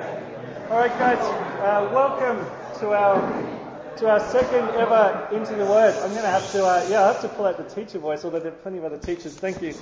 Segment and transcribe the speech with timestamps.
[0.00, 2.44] All right, guys, uh, welcome
[2.80, 5.94] to our to our second ever into the Word.
[6.02, 8.24] I'm going to have to, uh, yeah, I have to pull out the teacher voice,
[8.24, 9.36] although there are plenty of other teachers.
[9.36, 9.72] Thank you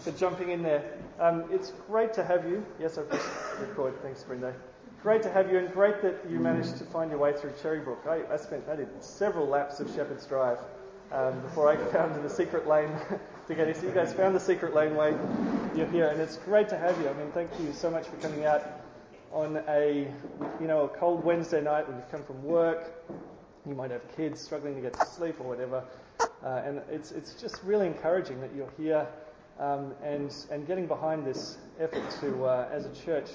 [0.00, 0.98] for jumping in there.
[1.20, 2.66] Um, it's great to have you.
[2.80, 3.28] Yes, I've just
[3.60, 4.02] recorded.
[4.02, 4.52] Thanks, Brenda.
[5.04, 8.08] Great to have you, and great that you managed to find your way through Cherrybrook.
[8.08, 10.58] I, I spent, I did several laps of Shepherd's Drive
[11.12, 12.90] um, before I found the secret lane
[13.46, 13.74] to get here.
[13.76, 15.16] So you guys found the secret lane way.
[15.76, 17.08] You're here, and it's great to have you.
[17.08, 18.79] I mean, thank you so much for coming out
[19.32, 20.10] on a
[20.60, 22.92] you know a cold Wednesday night when you've come from work.
[23.66, 25.84] You might have kids struggling to get to sleep or whatever,
[26.42, 29.06] uh, and it's it's just really encouraging that you're here
[29.58, 33.28] um, and and getting behind this effort to uh, as a church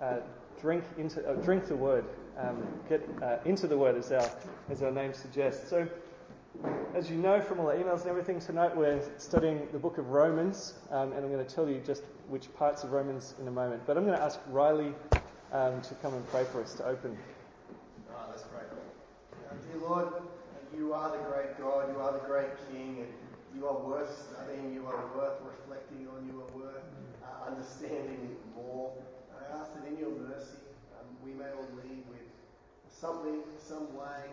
[0.00, 0.16] uh,
[0.60, 2.04] drink into uh, drink the word,
[2.38, 4.28] um, get uh, into the word as our
[4.70, 5.68] as our name suggests.
[5.68, 5.88] So.
[6.94, 10.10] As you know from all the emails and everything, tonight we're studying the book of
[10.10, 13.50] Romans, um, and I'm going to tell you just which parts of Romans in a
[13.50, 13.82] moment.
[13.86, 14.92] But I'm going to ask Riley
[15.52, 17.16] um, to come and pray for us to open.
[18.10, 18.14] Oh,
[18.52, 18.62] pray.
[19.50, 20.08] Uh, dear Lord,
[20.76, 23.08] you are the great God, you are the great King, and
[23.56, 26.84] you are worth studying, you are worth reflecting on, you are worth
[27.24, 28.92] uh, understanding more.
[29.32, 30.58] I ask that in your mercy
[31.00, 32.28] um, we may all leave with
[32.90, 34.28] something, some way,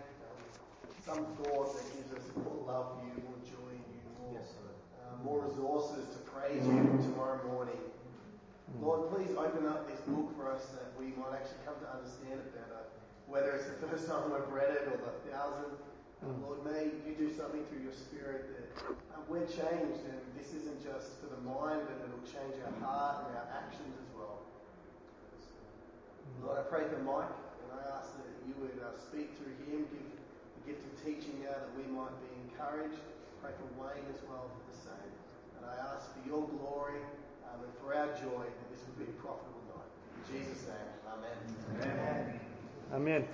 [1.05, 4.51] some thought that gives us more love for you, more joy in you, more, yes,
[4.59, 7.79] uh, more resources to praise you tomorrow morning.
[8.81, 12.37] Lord, please open up this book for us that we might actually come to understand
[12.37, 12.83] it better.
[13.25, 15.79] Whether it's the first time we've read it or the thousandth,
[16.19, 18.67] uh, Lord, may you do something through your Spirit that
[19.15, 23.31] uh, we're changed, and this isn't just for the mind, but it'll change our heart
[23.31, 24.43] and our actions as well.
[26.43, 27.31] Lord, I pray for Mike,
[27.63, 30.08] and I ask that you would uh, speak through him, give
[30.65, 32.99] gift of teaching now that we might be encouraged.
[33.41, 35.11] Pray for Wayne as well for the same.
[35.57, 36.99] And I ask for your glory
[37.47, 39.91] um, and for our joy that this will be a profitable night.
[40.17, 41.37] In Jesus' name, Amen.
[41.81, 42.39] Amen.
[42.93, 43.27] Amen.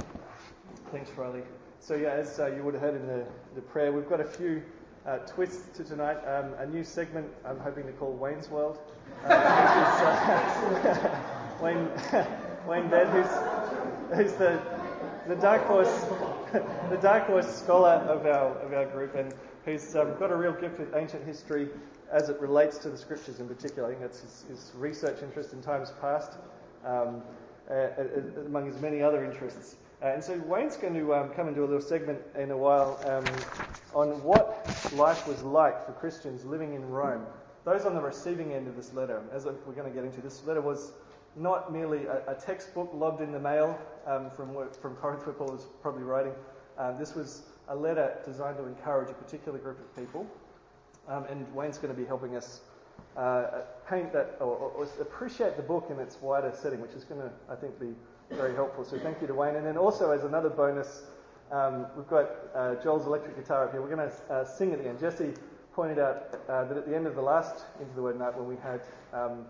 [0.92, 1.42] Thanks, Riley.
[1.80, 4.26] So, yeah, as uh, you would have heard in the, the prayer, we've got a
[4.26, 4.64] few
[5.06, 6.18] uh, twists to tonight.
[6.26, 8.80] Um, a new segment I'm hoping to call Wayne's World.
[9.24, 10.06] Uh, is,
[10.86, 11.22] uh,
[11.62, 11.90] Wayne,
[12.68, 14.62] Wayne Ben, who's, who's the,
[15.28, 16.06] the dark horse
[16.90, 19.34] the dark horse scholar of our, of our group and
[19.66, 21.68] who's um, got a real gift with ancient history
[22.12, 23.88] as it relates to the scriptures in particular.
[23.88, 26.38] I think that's his, his research interest in times past,
[26.86, 27.22] um,
[27.70, 29.76] uh, uh, among his many other interests.
[30.02, 33.02] Uh, and so Wayne's going to um, come do a little segment in a while
[33.06, 33.26] um,
[33.94, 37.26] on what life was like for Christians living in Rome.
[37.66, 40.42] Those on the receiving end of this letter, as we're going to get into, this
[40.46, 40.94] letter was
[41.36, 45.58] not merely a, a textbook lobbed in the mail um, from, from Corinth, where Paul
[45.82, 46.34] probably writing.
[46.78, 50.28] Um, this was a letter designed to encourage a particular group of people.
[51.08, 52.62] Um, and Wayne's going to be helping us
[53.18, 57.22] uh, paint that or, or, appreciate the book in its wider setting, which is going
[57.22, 57.94] to, I think, be
[58.32, 58.84] very helpful.
[58.84, 59.56] So thank you to Wayne.
[59.56, 61.04] And then also, as another bonus,
[61.52, 63.82] um, we've got uh, Joel's electric guitar up here.
[63.82, 65.00] We're going to uh, sing at the end.
[65.00, 65.34] Jesse
[65.74, 68.48] pointed out uh, that at the end of the last Into the Word night, when
[68.48, 68.82] we had
[69.14, 69.46] um,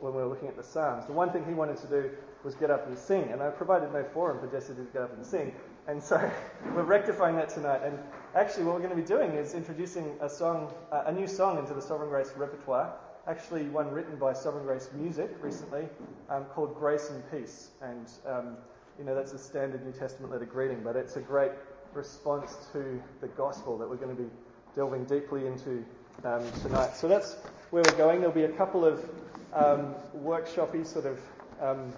[0.00, 1.06] when we were looking at the Psalms.
[1.06, 2.10] The one thing he wanted to do
[2.42, 5.14] was get up and sing, and I provided no forum for Jesse to get up
[5.14, 5.54] and sing.
[5.86, 6.18] And so
[6.74, 7.82] we're rectifying that tonight.
[7.84, 7.98] And
[8.34, 11.58] actually, what we're going to be doing is introducing a song, uh, a new song
[11.58, 12.92] into the Sovereign Grace repertoire.
[13.26, 15.86] Actually, one written by Sovereign Grace Music recently,
[16.30, 18.56] um, called "Grace and Peace." And um,
[18.98, 21.52] you know that's a standard New Testament letter greeting, but it's a great
[21.92, 24.28] response to the gospel that we're going to be
[24.74, 25.84] delving deeply into
[26.24, 26.96] um, tonight.
[26.96, 27.34] So that's
[27.70, 28.20] where we're going.
[28.20, 29.04] There'll be a couple of
[29.52, 31.18] um, workshoppy sort of
[31.60, 31.92] um,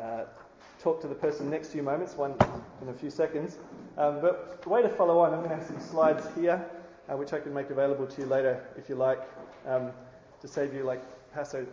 [0.00, 0.24] uh,
[0.80, 2.34] talk to the person next few moments, one
[2.82, 3.58] in a few seconds.
[3.96, 6.64] Um, but the way to follow on, I'm going to have some slides here,
[7.10, 9.20] uh, which I can make available to you later if you like,
[9.66, 9.90] um,
[10.40, 11.66] to save you like Paso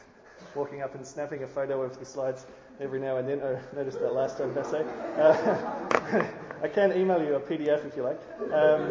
[0.54, 2.46] walking up and snapping a photo of the slides
[2.80, 3.42] every now and then.
[3.42, 4.84] I noticed that last time, Paso.
[5.16, 6.26] Uh,
[6.66, 8.18] I can email you a PDF if you like,
[8.52, 8.82] um,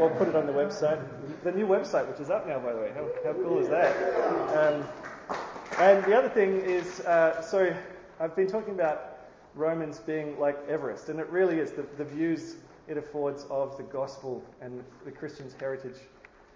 [0.00, 1.04] or put it on the website.
[1.42, 2.92] The new website, which is up now, by the way.
[2.94, 3.92] How, how cool is that?
[4.56, 4.84] Um,
[5.80, 7.74] and the other thing is, uh, so
[8.20, 9.18] I've been talking about
[9.56, 12.54] Romans being like Everest, and it really is the, the views
[12.86, 15.98] it affords of the gospel and the Christian's heritage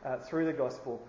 [0.04, 1.02] uh, through the gospel.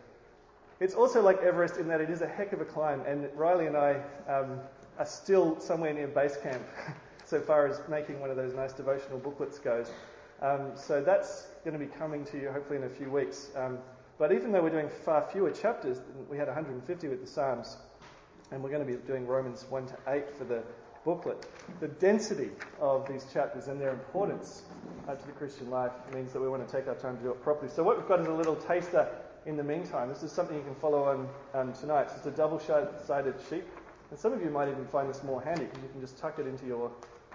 [0.79, 3.67] It's also like Everest in that it is a heck of a climb, and Riley
[3.67, 4.61] and I um,
[4.97, 6.63] are still somewhere near base camp
[7.33, 9.89] so far as making one of those nice devotional booklets goes.
[10.43, 13.49] Um, so that's going to be coming to you hopefully in a few weeks.
[13.55, 13.79] Um,
[14.19, 15.97] but even though we're doing far fewer chapters,
[16.29, 17.77] we had 150 with the Psalms,
[18.51, 20.61] and we're going to be doing Romans 1 to 8 for the
[21.03, 21.47] booklet.
[21.79, 24.61] The density of these chapters and their importance
[25.07, 27.31] uh, to the Christian life means that we want to take our time to do
[27.31, 27.71] it properly.
[27.73, 29.09] So what we've got is a little taster
[29.47, 30.07] in the meantime.
[30.07, 32.09] This is something you can follow on um, tonight.
[32.15, 33.63] It's a double-sided sheet
[34.13, 36.37] And some of you might even find this more handy because you can just tuck
[36.37, 36.91] it into your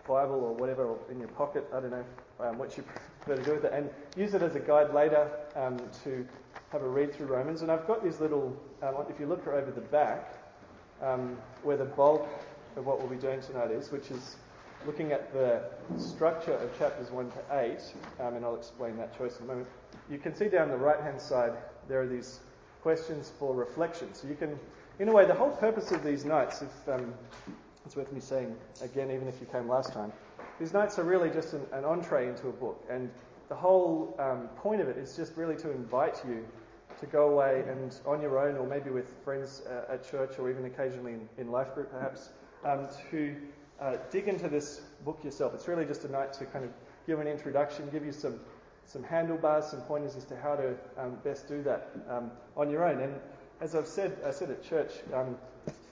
[0.09, 1.69] Bible or whatever or in your pocket.
[1.73, 2.05] I don't know
[2.41, 2.83] um, what you
[3.21, 6.27] prefer to do with it, and use it as a guide later um, to
[6.73, 7.63] have a read through Romans.
[7.63, 10.35] And I've got these little, um, if you look over the back,
[11.03, 12.27] um, where the bulk
[12.77, 14.37] of what we'll be doing tonight is, which is
[14.87, 15.63] looking at the
[15.99, 17.79] structure of chapters 1 to 8,
[18.21, 19.69] um, and I'll explain that choice in a moment.
[20.11, 21.53] You can see down the right hand side
[21.89, 22.41] there are these
[22.83, 24.15] questions for reflection.
[24.15, 24.59] So you can,
[24.99, 27.13] in a way, the whole purpose of these nights, if um,
[27.85, 30.13] it's worth me saying again, even if you came last time,
[30.59, 32.85] these nights are really just an, an entree into a book.
[32.91, 33.11] And
[33.49, 36.47] the whole um, point of it is just really to invite you
[37.01, 40.51] to go away and on your own, or maybe with friends uh, at church, or
[40.51, 42.31] even occasionally in, in life group perhaps,
[42.65, 43.37] um, to
[43.81, 45.55] uh, dig into this book yourself.
[45.55, 46.71] It's really just a night to kind of
[47.07, 48.41] give an introduction, give you some
[48.85, 52.85] some handlebars, some pointers as to how to um, best do that um, on your
[52.85, 53.01] own.
[53.03, 53.15] And
[53.61, 55.37] as I've said, I said at church, um,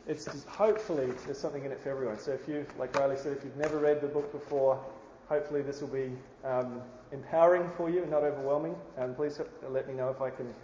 [0.07, 2.19] it's hopefully there's something in it for everyone.
[2.19, 4.83] So if you, like Riley said, if you've never read the book before,
[5.29, 6.13] hopefully this will be
[6.45, 6.81] um,
[7.13, 8.77] empowering for you and not overwhelming.
[8.97, 10.55] And please let me know if I can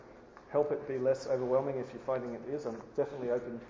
[0.51, 2.67] help it be less overwhelming if you're finding it is.
[2.67, 3.61] I'm definitely open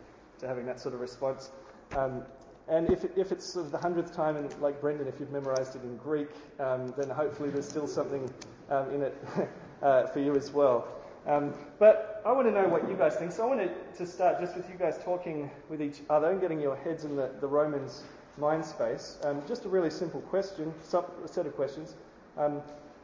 [0.41, 1.51] to having that sort of response.
[1.97, 2.23] Um,
[2.69, 5.33] and if, it, if it's sort of the hundredth time, and like Brendan, if you've
[5.33, 6.29] memorized it in Greek,
[6.61, 8.31] um, then hopefully there's still something
[8.71, 9.17] um, in it
[9.83, 10.87] uh, for you as well.
[11.27, 13.33] Um, but I want to know what you guys think.
[13.33, 16.61] So I wanted to start just with you guys talking with each other and getting
[16.61, 18.03] your heads in the, the Romans
[18.39, 19.19] mind space.
[19.25, 21.95] Um, just a really simple question, a set of questions.
[22.37, 22.63] Um,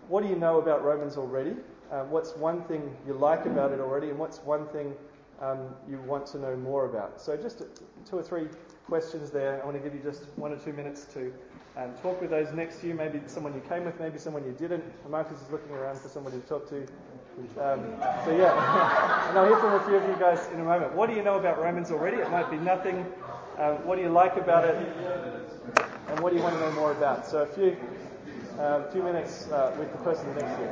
[0.09, 1.55] what do you know about Romans already?
[1.93, 4.11] Um, what's one thing you like about it already?
[4.11, 4.95] And what's one thing
[5.89, 7.21] you want to know more about?
[7.21, 7.63] So just
[8.05, 8.49] two or three
[8.87, 9.63] questions there.
[9.63, 11.33] I want to give you just one or two minutes to
[11.77, 12.95] um, talk with those next to you.
[12.95, 14.83] Maybe someone you came with, maybe someone you didn't.
[15.09, 16.87] Marcus is looking around for someone to talk to.
[17.59, 17.81] Um,
[18.25, 18.51] so yeah,
[19.29, 20.95] and I'll hear from a few of you guys in a moment.
[20.95, 22.19] What do you know about Romans already?
[22.19, 23.07] It might be nothing.
[23.59, 24.77] Um, what do you like about it?
[26.09, 27.27] And what do you want to know more about?
[27.27, 27.77] So a few,
[28.59, 30.71] uh, few minutes uh, with the person next to you.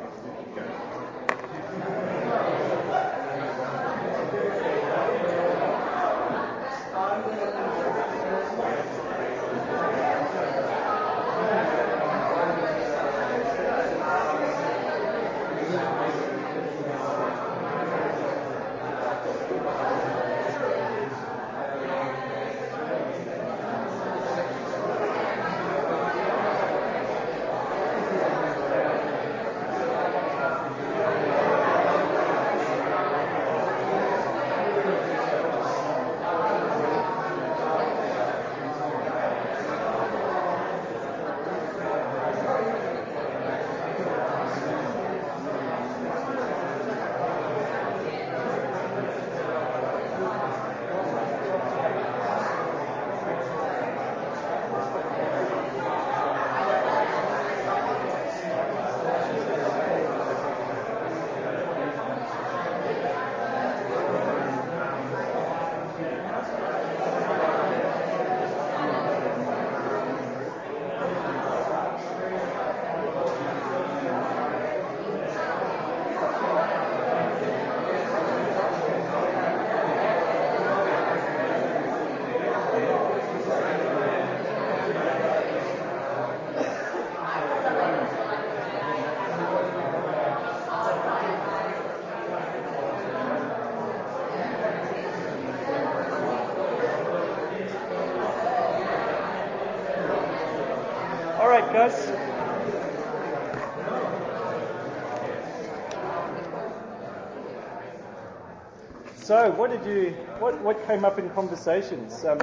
[109.27, 112.25] So, what did you, what, what came up in conversations?
[112.25, 112.39] Um,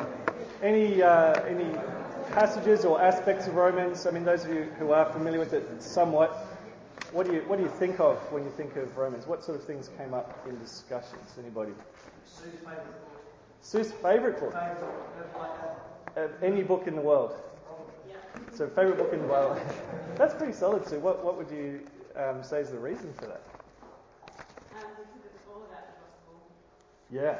[0.62, 1.72] any, uh, any
[2.34, 4.06] passages or aspects of Romans?
[4.06, 6.32] I mean, those of you who are familiar with it somewhat,
[7.14, 9.26] what do you, what do you think of when you think of Romans?
[9.28, 11.38] What sort of things came up in discussions?
[11.40, 11.72] Anybody?
[12.26, 13.24] Sue's favourite book.
[13.62, 14.54] Sue's favourite book?
[16.18, 17.34] Of any book in the world?
[18.54, 19.58] So, favourite book in the world.
[20.18, 21.00] That's pretty solid, Sue.
[21.00, 21.80] What, what would you
[22.18, 23.53] um, say is the reason for that?
[27.14, 27.38] Yeah.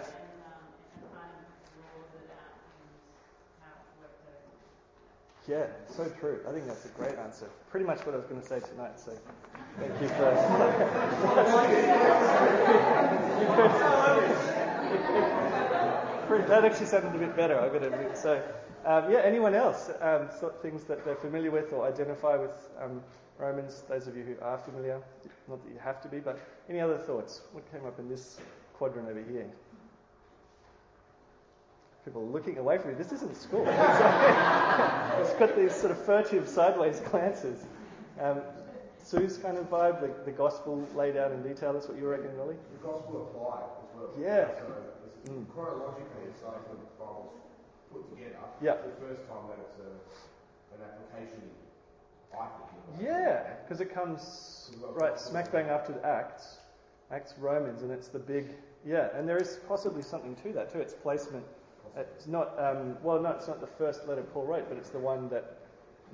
[5.48, 6.42] Yeah, so true.
[6.48, 7.50] I think that's a great answer.
[7.72, 9.00] Pretty much what I was going to say tonight.
[9.00, 9.18] So
[9.80, 10.26] thank you for.
[16.48, 17.60] that actually sounded a bit better.
[17.60, 18.16] I've got to admit.
[18.16, 18.44] So
[18.86, 20.30] um, yeah, anyone else um,
[20.62, 23.02] things that they're familiar with or identify with um,
[23.40, 23.84] Romans?
[23.90, 25.02] Those of you who are familiar,
[25.50, 26.40] not that you have to be, but
[26.70, 27.42] any other thoughts?
[27.54, 28.40] What came up in this
[28.74, 29.50] quadrant over here?
[32.06, 32.96] People looking away from me.
[32.96, 33.66] This isn't school.
[33.68, 37.66] it's got these sort of furtive sideways glances.
[38.20, 38.42] Um,
[39.04, 41.74] Sue's kind of vibe, the, the gospel laid out in detail.
[41.74, 42.56] That's what you reckon, really?
[42.80, 44.10] The gospel applied as well.
[44.20, 44.48] Yeah.
[45.26, 45.46] So mm.
[45.54, 47.34] chronologically, it's like the Bible's
[47.92, 48.38] put together.
[48.62, 48.76] Yeah.
[48.76, 51.42] The first time that it's a, an application.
[53.00, 56.58] Yeah, because it comes right smack bang after the Acts,
[57.12, 58.56] Acts Romans, and it's the big
[58.86, 60.80] yeah, and there is possibly something to that too.
[60.80, 61.46] Its placement.
[61.96, 65.00] It's not um, well, no, it's not the first letter Paul wrote, but it's the
[65.00, 65.58] one that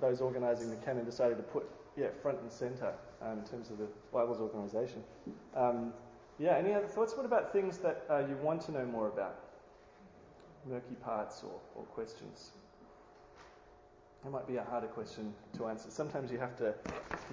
[0.01, 3.77] those organising the canon decided to put yeah front and centre um, in terms of
[3.77, 5.03] the Bible's organisation.
[5.55, 5.93] Um,
[6.37, 7.15] yeah, any other thoughts?
[7.15, 9.39] What about things that uh, you want to know more about?
[10.69, 12.51] Murky parts or, or questions?
[14.23, 15.89] That might be a harder question to answer.
[15.89, 16.73] Sometimes you have to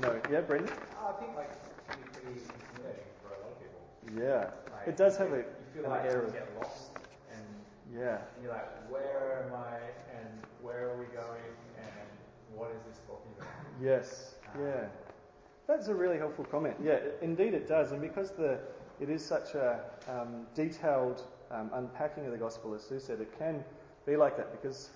[0.00, 0.20] know.
[0.30, 0.72] Yeah, Brendan?
[1.04, 4.22] I think like it can be pretty intimidating for a lot of people.
[4.24, 4.50] Yeah.
[4.72, 6.32] Like, it does have a, you feel an like air you of.
[6.32, 6.95] get lost
[7.95, 9.76] and you're like, where am I
[10.16, 10.28] and
[10.62, 11.43] where are we going
[11.78, 12.09] and
[12.55, 13.50] what is this talking about?
[13.83, 14.35] Yes.
[14.59, 14.87] Yeah.
[15.66, 16.76] That's a really helpful comment.
[16.83, 17.93] Yeah, indeed it does.
[17.93, 18.61] And because the
[19.00, 23.37] it is such a um, detailed um, unpacking of the gospel, as Sue said, it
[23.38, 23.62] can
[24.07, 24.90] be like that because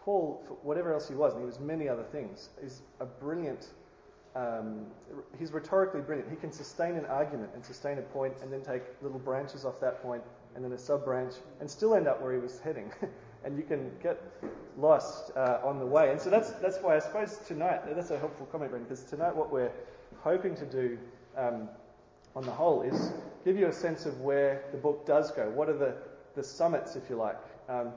[0.00, 3.68] Paul, whatever else he was, and he was many other things, is a brilliant.
[4.34, 4.86] Um,
[5.38, 6.30] he's rhetorically brilliant.
[6.30, 9.80] He can sustain an argument and sustain a point, and then take little branches off
[9.80, 10.22] that point,
[10.54, 12.92] and then a sub branch, and still end up where he was heading.
[13.44, 14.22] and you can get
[14.78, 16.10] lost uh, on the way.
[16.10, 19.34] And so that's that's why I suppose tonight that's a helpful comment, Brendan, because tonight
[19.34, 19.72] what we're
[20.22, 20.98] hoping to do
[21.36, 21.68] um,
[22.34, 23.12] on the whole is
[23.44, 25.50] give you a sense of where the book does go.
[25.50, 25.94] What are the,
[26.34, 27.38] the summits, if you like?
[27.68, 27.92] Um,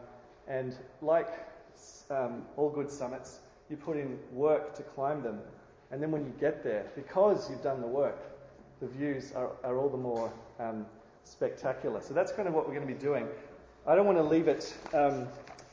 [0.47, 1.29] and like
[2.09, 3.39] um, all good summits,
[3.69, 5.39] you put in work to climb them.
[5.91, 8.17] And then when you get there, because you've done the work,
[8.81, 10.85] the views are, are all the more um,
[11.23, 12.01] spectacular.
[12.01, 13.27] So that's kind of what we're going to be doing.
[13.87, 15.27] I don't want to leave it um,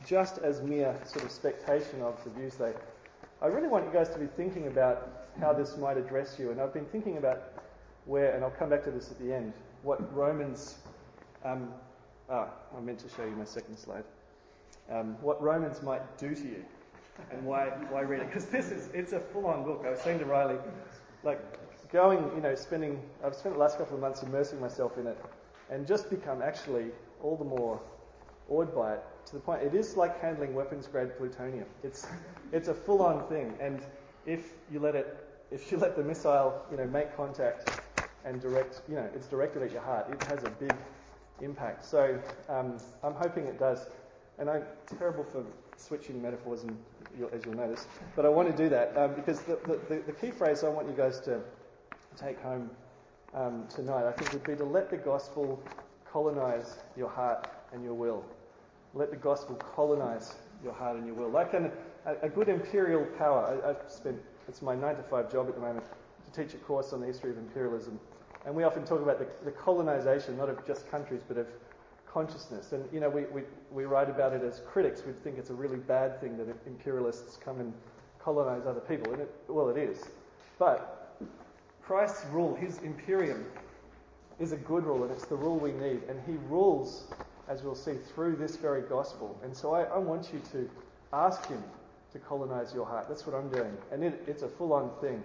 [0.05, 2.55] just as mere sort of spectation of the views.
[2.55, 2.73] They,
[3.41, 6.51] I really want you guys to be thinking about how this might address you.
[6.51, 7.53] And I've been thinking about
[8.05, 10.75] where, and I'll come back to this at the end, what Romans,
[11.43, 11.69] um,
[12.29, 14.03] ah, I meant to show you my second slide,
[14.91, 16.63] um, what Romans might do to you
[17.31, 18.27] and why, why read it.
[18.27, 19.83] Because this is, it's a full on book.
[19.85, 20.57] I was saying to Riley,
[21.23, 21.39] like,
[21.91, 25.17] going, you know, spending, I've spent the last couple of months immersing myself in it
[25.69, 26.87] and just become actually
[27.21, 27.79] all the more
[28.49, 31.65] awed by it to the point it is like handling weapons grade plutonium.
[31.83, 32.05] It's,
[32.51, 33.53] it's a full on thing.
[33.61, 33.81] And
[34.25, 37.79] if you let it, if you let the missile, you know, make contact
[38.25, 40.75] and direct, you know, it's directed at your heart, it has a big
[41.41, 41.85] impact.
[41.85, 43.87] So um, I'm hoping it does.
[44.39, 44.63] And I'm
[44.97, 45.45] terrible for
[45.77, 46.75] switching metaphors, and
[47.17, 49.57] you'll, as you'll notice, but I want to do that um, because the,
[49.89, 51.41] the, the, key phrase I want you guys to
[52.17, 52.69] take home
[53.33, 55.61] um, tonight, I think, would be to let the gospel
[56.11, 58.23] colonize your heart and your will.
[58.93, 61.29] Let the gospel colonize your heart and your will.
[61.29, 61.71] Like an,
[62.05, 63.59] a, a, good imperial power.
[63.65, 64.17] I, I've spent,
[64.47, 67.07] it's my nine to five job at the moment to teach a course on the
[67.07, 67.99] history of imperialism.
[68.45, 71.47] And we often talk about the, the colonization, not of just countries, but of
[72.13, 72.71] consciousness.
[72.71, 73.41] And, you know, we, we,
[73.71, 75.01] we write about it as critics.
[75.05, 77.73] We'd think it's a really bad thing that imperialists come and
[78.19, 79.11] colonize other people.
[79.13, 80.03] And it, well, it is.
[80.59, 81.17] But
[81.81, 83.45] Christ's rule, his imperium,
[84.39, 86.03] is a good rule, and it's the rule we need.
[86.07, 87.11] And he rules,
[87.47, 89.39] as we'll see, through this very gospel.
[89.43, 90.69] And so I, I want you to
[91.11, 91.63] ask him
[92.11, 93.07] to colonize your heart.
[93.09, 93.75] That's what I'm doing.
[93.91, 95.23] And it, it's a full on thing.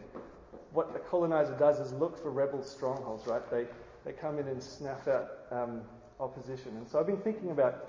[0.72, 3.48] What a colonizer does is look for rebel strongholds, right?
[3.50, 3.66] They,
[4.04, 5.82] they come in and snap out um,
[6.20, 6.76] opposition.
[6.76, 7.86] And so I've been thinking about,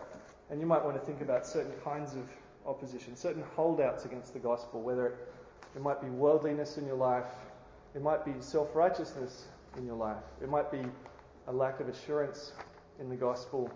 [0.50, 2.30] and you might want to think about certain kinds of
[2.66, 5.16] opposition, certain holdouts against the gospel, whether it,
[5.75, 7.28] it might be worldliness in your life,
[7.96, 9.48] it might be self righteousness
[9.78, 10.82] in your life, it might be
[11.48, 12.51] a lack of assurance
[13.00, 13.72] in the gospel,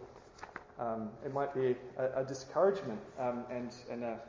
[0.79, 4.19] um, it might be a, a discouragement um, and, and, a,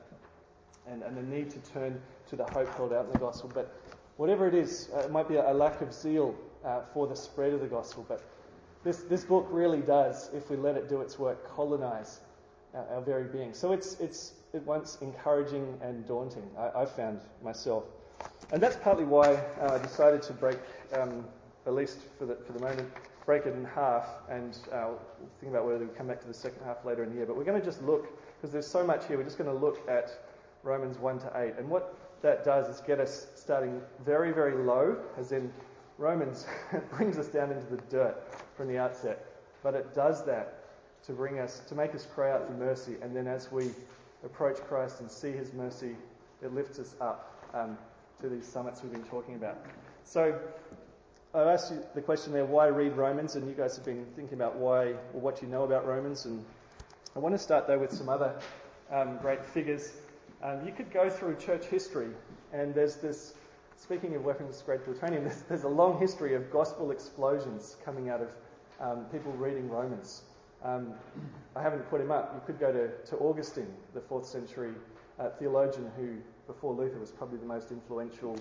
[0.86, 3.50] and, and, a need to turn to the hope held out in the gospel.
[3.52, 3.74] But
[4.16, 7.16] whatever it is, uh, it might be a, a lack of zeal uh, for the
[7.16, 8.04] spread of the gospel.
[8.08, 8.22] But
[8.84, 12.20] this, this book really does, if we let it do its work, colonize
[12.74, 13.54] our, our very being.
[13.54, 17.84] So it's, it's at once encouraging and daunting, I, I found myself.
[18.52, 20.58] And that's partly why uh, I decided to break,
[20.92, 21.24] um,
[21.66, 22.88] at least for the, for the moment,
[23.26, 24.90] break it in half and uh,
[25.40, 27.26] think about whether we come back to the second half later in the year.
[27.26, 28.06] But we're going to just look,
[28.36, 30.10] because there's so much here, we're just going to look at
[30.62, 31.54] Romans 1 to 8.
[31.58, 35.52] And what that does is get us starting very, very low, as in
[35.98, 36.46] Romans
[36.96, 38.16] brings us down into the dirt
[38.56, 39.24] from the outset.
[39.62, 40.64] But it does that
[41.06, 42.96] to bring us, to make us cry out for mercy.
[43.02, 43.70] And then as we
[44.24, 45.96] approach Christ and see his mercy,
[46.42, 47.78] it lifts us up um,
[48.20, 49.58] to these summits we've been talking about.
[50.04, 50.38] So
[51.34, 53.36] I've asked you the question there, why read Romans?
[53.36, 56.26] And you guys have been thinking about why, or what you know about Romans.
[56.26, 56.44] And
[57.16, 58.34] I want to start though with some other
[58.90, 59.92] um, great figures.
[60.42, 62.10] Um, you could go through church history,
[62.52, 63.34] and there's this.
[63.76, 68.20] Speaking of weapons, grade plutonium, there's, there's, a long history of gospel explosions coming out
[68.20, 68.28] of
[68.80, 70.22] um, people reading Romans.
[70.62, 70.94] Um,
[71.54, 72.32] I haven't put him up.
[72.34, 74.72] You could go to, to Augustine, the fourth century
[75.18, 76.16] uh, theologian who,
[76.46, 78.38] before Luther, was probably the most influential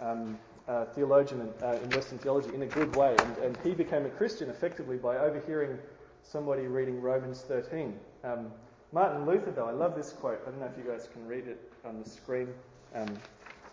[0.00, 3.16] um, uh, theologian in, uh, in, Western theology in a good way.
[3.18, 5.78] And, and, he became a Christian effectively by overhearing
[6.22, 7.98] somebody reading Romans 13.
[8.24, 8.52] Um,
[8.92, 10.40] Martin Luther, though, I love this quote.
[10.46, 12.48] I don't know if you guys can read it on the screen.
[12.94, 13.16] Um,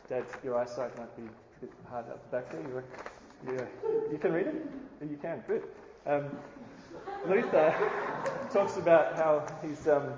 [0.10, 2.62] Dad, your eyesight might be a bit hard up the back there.
[2.62, 2.84] You,
[3.46, 3.66] yeah,
[4.12, 4.56] you can read it?
[5.08, 5.62] You can, good.
[6.08, 6.36] Um,
[7.28, 7.76] Luther
[8.52, 10.14] talks about how he's, um,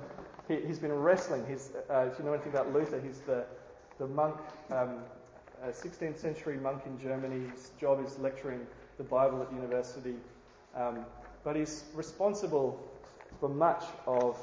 [0.48, 1.45] he, has been wrestling.
[1.45, 3.43] He's, uh, if you know anything about Luther, he's the,
[4.00, 4.38] the monk,
[4.71, 5.00] um,
[5.65, 7.50] 16th century monk in Germany.
[7.53, 8.65] His job is lecturing
[8.98, 10.15] the Bible at university.
[10.74, 11.05] Um,
[11.43, 12.81] but he's responsible
[13.41, 14.39] for much of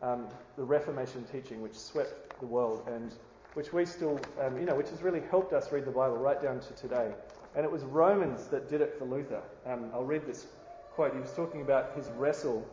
[0.00, 0.26] um,
[0.56, 3.12] the Reformation teaching, which swept the world and
[3.56, 6.42] which we still, um, you know, which has really helped us read the Bible right
[6.42, 7.10] down to today.
[7.54, 9.40] And it was Romans that did it for Luther.
[9.64, 10.46] Um, I'll read this
[10.92, 11.14] quote.
[11.14, 12.68] He was talking about his wrestle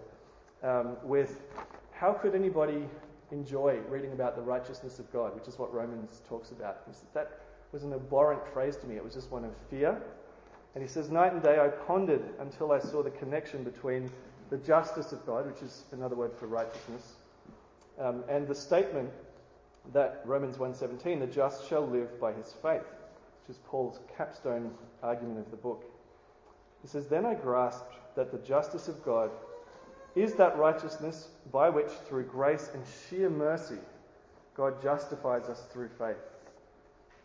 [0.61, 1.39] um, with
[1.93, 2.83] how could anybody
[3.31, 6.85] enjoy reading about the righteousness of God, which is what Romans talks about.
[7.13, 7.39] That
[7.71, 8.97] was an abhorrent phrase to me.
[8.97, 10.01] It was just one of fear.
[10.75, 14.11] And he says, Night and day I pondered until I saw the connection between
[14.49, 17.13] the justice of God, which is another word for righteousness,
[17.97, 19.09] um, and the statement
[19.91, 22.85] that Romans 1:17, the just shall live by his faith,
[23.41, 25.83] which is Paul's capstone argument of the book.
[26.81, 29.31] He says, Then I grasped that the justice of God
[30.15, 33.79] is that righteousness by which, through grace and sheer mercy,
[34.55, 36.17] God justifies us through faith.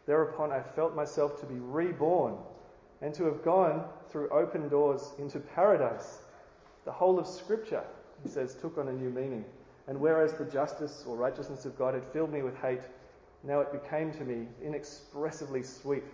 [0.06, 2.36] Thereupon I felt myself to be reborn
[3.02, 6.18] and to have gone through open doors into paradise.
[6.84, 7.84] The whole of Scripture,
[8.22, 9.44] he says, took on a new meaning.
[9.88, 12.82] And whereas the justice or righteousness of God had filled me with hate,
[13.42, 16.04] now it became to me inexpressibly sweet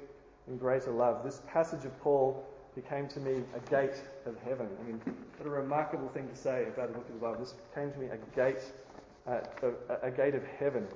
[0.47, 1.25] and greater love.
[1.25, 4.69] This passage of Paul became to me a gate of heaven.
[4.81, 5.01] I mean,
[5.39, 7.41] what a remarkable thing to say about the book of the Bible.
[7.41, 8.63] This became to me a gate,
[9.27, 9.41] uh,
[9.89, 10.87] a, a, gate of heaven.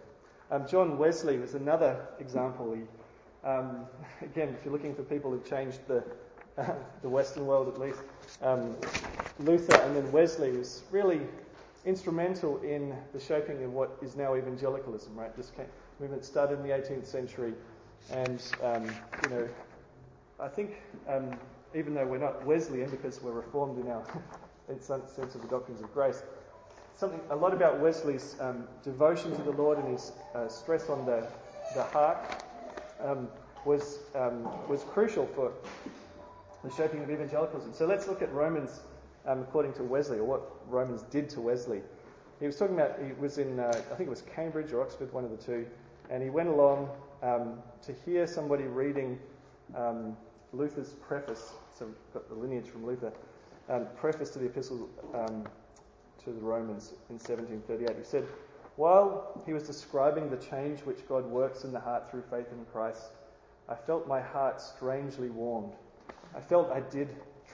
[0.50, 2.74] Um, John Wesley was another example.
[2.74, 2.82] He,
[3.48, 3.86] um,
[4.22, 6.04] again, if you're looking for people who've changed the,
[6.56, 8.00] uh, the Western world at least,
[8.42, 8.76] um,
[9.40, 11.20] Luther and then Wesley was really
[11.84, 15.34] instrumental in the shaping of what is now evangelicalism, right?
[15.36, 15.66] This came,
[16.00, 17.54] movement started in the 18th century,
[18.12, 18.84] and um,
[19.24, 19.48] you know,
[20.40, 21.30] I think um,
[21.74, 24.04] even though we're not Wesleyan because we're reformed in our
[24.68, 26.22] in some sense of the doctrines of grace,
[26.96, 31.06] something a lot about Wesley's um, devotion to the Lord and his uh, stress on
[31.06, 31.26] the
[31.74, 32.44] the heart
[33.00, 33.28] um,
[33.64, 35.52] was um, was crucial for
[36.64, 37.72] the shaping of evangelicalism.
[37.72, 38.80] So let's look at Romans
[39.28, 41.82] um, according to Wesley, or what Romans did to Wesley.
[42.40, 45.12] He was talking about, he was in, uh, I think it was Cambridge or Oxford,
[45.12, 45.66] one of the two,
[46.10, 46.88] and he went along
[47.22, 49.18] um, to hear somebody reading
[49.76, 50.16] um,
[50.52, 53.12] Luther's preface, so got the lineage from Luther,
[53.68, 55.44] um, preface to the epistle um,
[56.24, 57.96] to the Romans in 1738.
[57.98, 58.26] He said,
[58.76, 62.64] While he was describing the change which God works in the heart through faith in
[62.72, 63.02] Christ,
[63.68, 65.74] I felt my heart strangely warmed.
[66.34, 67.08] I felt I did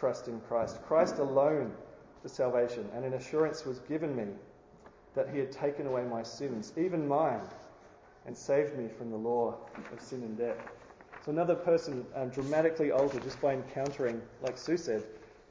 [0.04, 0.76] trust in Christ.
[0.86, 1.72] Christ alone
[2.20, 4.26] for salvation, and an assurance was given me
[5.14, 7.40] that he had taken away my sins, even mine,
[8.26, 9.56] and saved me from the law
[9.94, 10.58] of sin and death.
[11.24, 15.04] So another person um, dramatically altered just by encountering, like Sue said,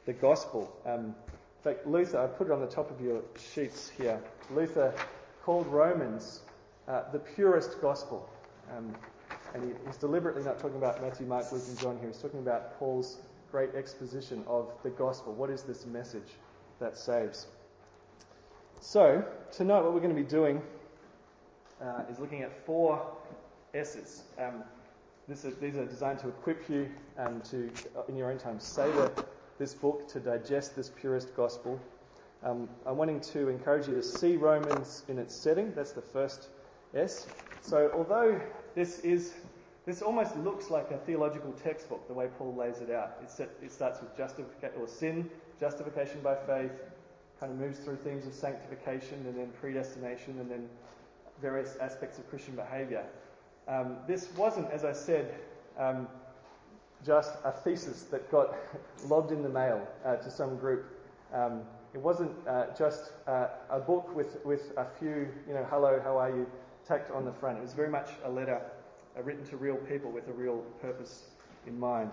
[0.05, 0.71] the gospel.
[0.85, 3.23] Um, in fact, Luther, I put it on the top of your
[3.55, 4.21] sheets here.
[4.51, 4.93] Luther
[5.41, 6.41] called Romans
[6.87, 8.29] uh, the purest gospel.
[8.77, 8.93] Um,
[9.55, 12.09] and he, he's deliberately not talking about Matthew, Mark, Luke, and John here.
[12.09, 13.17] He's talking about Paul's
[13.53, 15.31] great exposition of the gospel.
[15.31, 16.39] What is this message
[16.79, 17.45] that saves?
[18.81, 20.59] So, tonight, what we're going to be doing
[21.79, 23.05] uh, is looking at four
[23.75, 24.23] S's.
[24.39, 24.63] Um,
[25.29, 26.89] is, these are designed to equip you
[27.19, 27.69] um, to,
[28.09, 29.11] in your own time, savor
[29.59, 31.79] this book, to digest this purest gospel.
[32.41, 35.73] Um, I'm wanting to encourage you to see Romans in its setting.
[35.75, 36.47] That's the first
[36.95, 37.27] S.
[37.61, 38.41] So, although
[38.73, 39.35] this is
[39.85, 43.17] this almost looks like a theological textbook, the way Paul lays it out.
[43.21, 46.71] It, starts with justification or sin, justification by faith,
[47.39, 50.69] kind of moves through themes of sanctification and then predestination and then
[51.41, 53.05] various aspects of Christian behavior.
[53.67, 55.35] Um, this wasn't, as I said,
[55.77, 56.07] um,
[57.05, 58.55] just a thesis that got
[59.07, 60.85] lobbed in the mail uh, to some group.
[61.33, 65.99] Um, it wasn't uh, just uh, a book with, with a few, you know, hello,
[66.01, 66.49] how are you,
[66.87, 67.57] tacked on the front.
[67.57, 68.61] It was very much a letter
[69.21, 71.23] written to real people with a real purpose
[71.67, 72.11] in mind.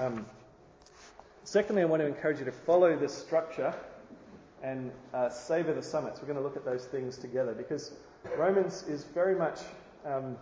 [0.00, 0.26] Um,
[1.44, 3.74] secondly, I want to encourage you to follow this structure
[4.62, 6.20] and uh, savor the summits.
[6.20, 7.92] We're going to look at those things together because
[8.36, 9.60] Romans is very much,
[10.04, 10.36] um,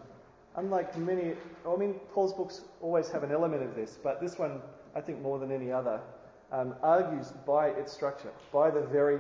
[0.56, 1.34] unlike many,
[1.68, 4.60] I mean, Paul's books always have an element of this, but this one,
[4.94, 6.00] I think more than any other,
[6.52, 9.18] um, argues by its structure, by the very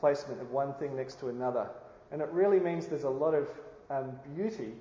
[0.00, 1.68] placement of one thing next to another.
[2.12, 3.48] And it really means there's a lot of
[3.90, 4.72] um, beauty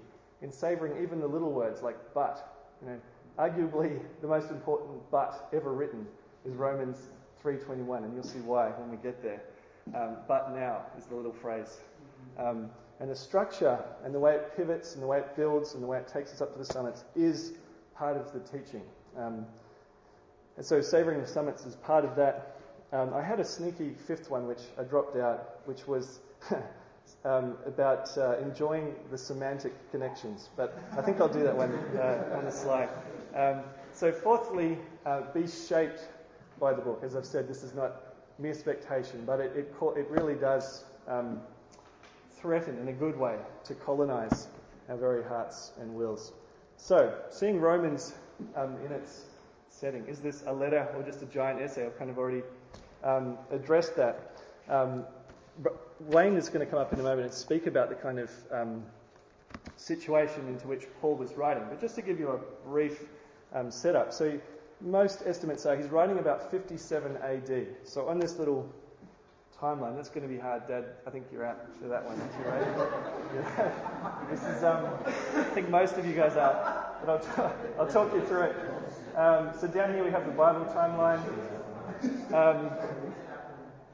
[0.44, 2.54] in savoring even the little words like but.
[2.82, 3.00] You know,
[3.40, 6.06] arguably the most important but ever written
[6.46, 7.10] is Romans
[7.44, 9.42] 3:21, and you'll see why when we get there.
[9.96, 11.80] Um, but now is the little phrase.
[12.38, 15.84] Um, and the structure and the way it pivots and the way it builds and
[15.84, 17.54] the way it takes us up to the summits is
[17.96, 18.84] part of the teaching.
[19.18, 19.46] Um,
[20.58, 22.58] and so savoring the summits is part of that.
[22.92, 26.20] Um, I had a sneaky fifth one which I dropped out, which was
[27.26, 30.50] um, about uh, enjoying the semantic connections.
[30.56, 32.90] But I think I'll do that one uh, on the slide.
[33.36, 33.62] Um,
[33.94, 36.10] so, fourthly, uh, be shaped
[36.60, 37.02] by the book.
[37.04, 41.40] As I've said, this is not mere spectation, but it, it, it really does um,
[42.32, 44.48] threaten in a good way to colonize
[44.90, 46.34] our very hearts and wills.
[46.78, 48.14] So, seeing Romans
[48.56, 49.26] um, in its
[49.70, 51.86] setting, is this a letter or just a giant essay?
[51.86, 52.44] I've kind of already
[53.04, 54.42] um, addressed that.
[55.58, 58.20] Um, Wayne is going to come up in a moment and speak about the kind
[58.20, 58.84] of um,
[59.78, 61.64] situation into which Paul was writing.
[61.70, 63.04] But just to give you a brief
[63.54, 64.40] um, setup, so
[64.82, 67.68] most estimates say he's writing about 57 AD.
[67.84, 68.70] So on this little
[69.62, 70.86] timeline, that's going to be hard, Dad.
[71.08, 72.18] I think you're out for that one.
[72.18, 73.70] You right?
[74.30, 74.88] This is, um,
[75.36, 78.56] I think most of you guys are, but I'll, t- I'll talk you through it.
[79.16, 81.22] Um, so down here we have the Bible timeline.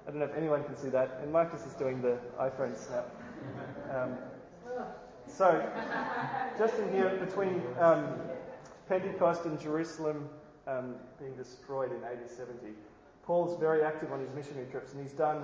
[0.09, 1.19] I don't know if anyone can see that.
[1.21, 3.05] And Marcus is doing the iPhone snap.
[3.93, 4.17] Um,
[5.27, 5.63] so,
[6.57, 8.15] just in here between um,
[8.87, 10.27] Pentecost and Jerusalem
[10.65, 12.73] um, being destroyed in AD 70,
[13.21, 15.43] Paul's very active on his missionary trips, and he's done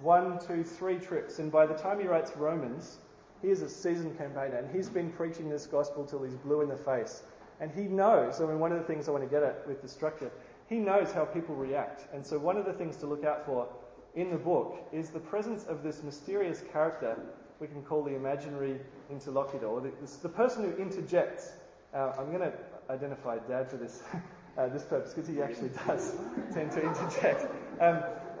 [0.00, 1.40] one, two, three trips.
[1.40, 2.98] And by the time he writes Romans,
[3.42, 6.68] he is a seasoned campaigner, and he's been preaching this gospel till he's blue in
[6.68, 7.24] the face.
[7.58, 9.82] And he knows, I mean, one of the things I want to get at with
[9.82, 10.30] the structure,
[10.68, 12.06] he knows how people react.
[12.14, 13.66] And so, one of the things to look out for
[14.14, 17.18] in the book is the presence of this mysterious character
[17.60, 18.78] we can call the imaginary
[19.10, 19.90] interlocutor, or the,
[20.22, 21.52] the person who interjects.
[21.94, 22.52] Uh, I'm going to
[22.90, 24.02] identify Dad for this,
[24.58, 26.14] uh, this purpose because he actually does
[26.54, 27.44] tend to interject.
[27.80, 28.02] Um,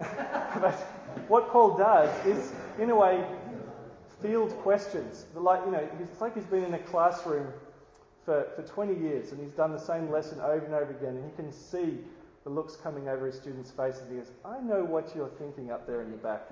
[0.60, 0.74] but
[1.28, 3.24] what Paul does is, in a way,
[4.20, 5.26] field questions.
[5.34, 7.46] Like, you know, it's like he's been in a classroom
[8.24, 11.30] for, for 20 years and he's done the same lesson over and over again, and
[11.30, 11.98] he can see
[12.44, 14.02] the looks coming over his students' faces.
[14.08, 16.50] He goes, I know what you're thinking up there in the back.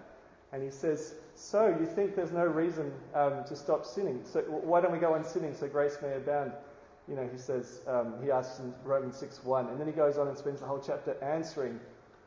[0.53, 4.23] And he says, So you think there's no reason um, to stop sinning?
[4.25, 6.53] So why don't we go on sinning so grace may abound?
[7.09, 9.69] You know, he says, um, he asks in Romans 6 1.
[9.69, 11.81] And then he goes on and spends the whole chapter answering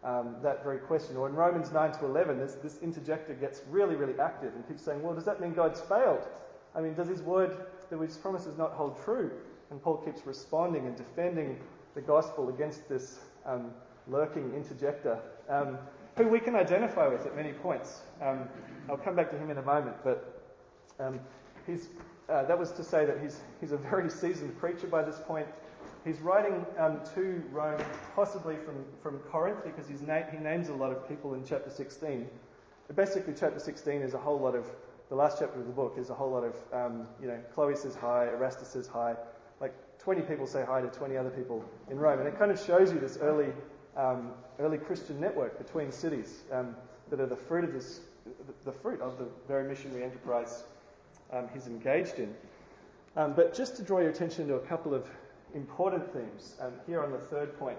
[0.04, 1.18] um, that very question.
[1.18, 4.84] Or in Romans 9 to 11, this, this interjector gets really, really active and keeps
[4.84, 6.28] saying, Well, does that mean God's failed?
[6.76, 7.58] I mean, does his word
[7.90, 9.32] that his promises not hold true?
[9.72, 11.58] And Paul keeps responding and defending
[11.96, 13.72] the gospel against this um,
[14.08, 15.78] lurking interjector, um,
[16.18, 18.02] who we can identify with at many points.
[18.22, 18.48] Um,
[18.90, 20.44] I'll come back to him in a moment, but
[21.00, 21.20] um,
[21.66, 21.90] he's,
[22.30, 25.48] uh, that was to say that he's, he's a very seasoned preacher by this point.
[26.06, 27.82] He's writing um, to Rome,
[28.16, 32.28] possibly from, from Corinth, because na- he names a lot of people in chapter 16.
[32.88, 34.66] But basically, chapter 16 is a whole lot of,
[35.10, 37.76] the last chapter of the book is a whole lot of, um, you know, Chloe
[37.76, 39.16] says hi, Erastus says hi,
[40.00, 42.20] 20 people say hi to 20 other people in Rome.
[42.20, 43.52] And it kind of shows you this early,
[43.98, 46.76] um, early Christian network between cities um,
[47.10, 48.02] that are the fruit of this,
[48.64, 50.64] the fruit of the very missionary enterprise
[51.32, 52.34] um, he's engaged in.
[53.16, 55.08] Um, but just to draw your attention to a couple of
[55.54, 57.78] important themes um, here on the third point,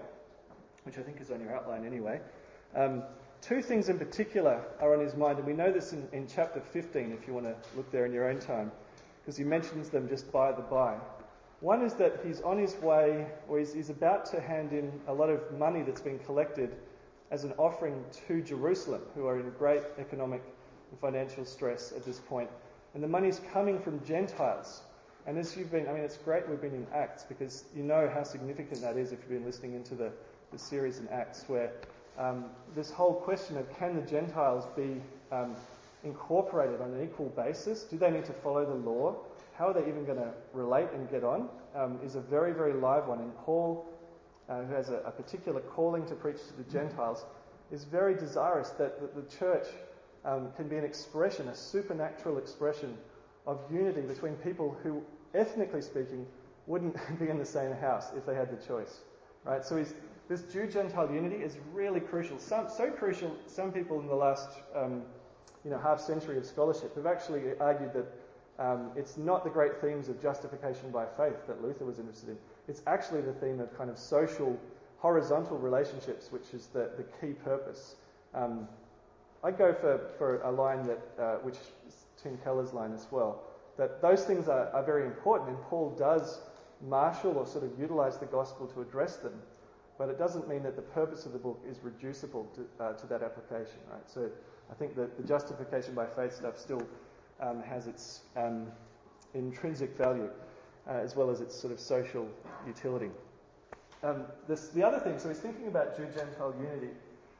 [0.83, 2.19] which I think is on your outline anyway.
[2.75, 3.03] Um,
[3.41, 6.59] two things in particular are on his mind, and we know this in, in chapter
[6.59, 8.71] 15 if you want to look there in your own time,
[9.21, 10.97] because he mentions them just by the by.
[11.59, 15.13] One is that he's on his way, or he's, he's about to hand in a
[15.13, 16.75] lot of money that's been collected
[17.31, 20.43] as an offering to Jerusalem, who are in great economic
[20.91, 22.49] and financial stress at this point.
[22.93, 24.81] And the money's coming from Gentiles.
[25.25, 28.09] And as you've been, I mean, it's great we've been in Acts because you know
[28.13, 30.11] how significant that is if you've been listening into the,
[30.51, 31.71] the series in Acts, where
[32.17, 35.55] um, this whole question of can the Gentiles be um,
[36.03, 37.83] incorporated on an equal basis?
[37.83, 39.15] Do they need to follow the law?
[39.57, 42.73] How are they even going to relate and get on um, is a very, very
[42.73, 43.19] live one.
[43.19, 43.87] And Paul,
[44.47, 47.25] uh, who has a, a, particular calling to preach to the Gentiles,
[47.71, 49.65] is very desirous that, that the church
[50.25, 52.97] um, can be an expression, a supernatural expression
[53.47, 55.01] of unity between people who,
[55.33, 56.27] ethnically speaking,
[56.67, 58.99] wouldn't be in the same house if they had the choice.
[59.43, 59.65] Right?
[59.65, 59.83] So
[60.29, 62.37] this Jew-Gentile unity is really crucial.
[62.37, 65.01] Some, so crucial, some people in the last um,
[65.63, 68.05] you know, half century of scholarship have actually argued that
[68.59, 72.37] um, it's not the great themes of justification by faith that Luther was interested in.
[72.67, 74.59] It's actually the theme of kind of social,
[74.97, 77.95] horizontal relationships, which is the, the key purpose.
[78.33, 78.67] Um,
[79.43, 81.55] I go for, for a line that, uh, which
[81.87, 83.43] is Tim Keller's line as well,
[83.77, 86.39] that those things are, are very important, and Paul does
[86.87, 89.39] marshal or sort of utilize the gospel to address them,
[89.99, 93.07] but it doesn't mean that the purpose of the book is reducible to, uh, to
[93.07, 94.07] that application, right?
[94.07, 94.29] So
[94.71, 96.81] I think that the justification by faith stuff still
[97.41, 98.67] um, has its um,
[99.33, 100.29] intrinsic value
[100.87, 102.27] uh, as well as its sort of social
[102.65, 103.09] utility.
[104.03, 106.93] Um, this, the other thing, so he's thinking about Jew Gentile unity,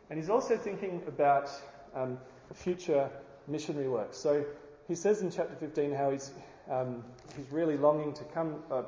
[0.10, 1.50] and he's also thinking about
[1.96, 2.18] um,
[2.54, 3.10] future
[3.48, 4.14] missionary work.
[4.14, 4.46] So
[4.88, 6.32] he says in chapter 15 how he's,
[6.70, 7.04] um,
[7.36, 8.84] he's really longing to come, uh,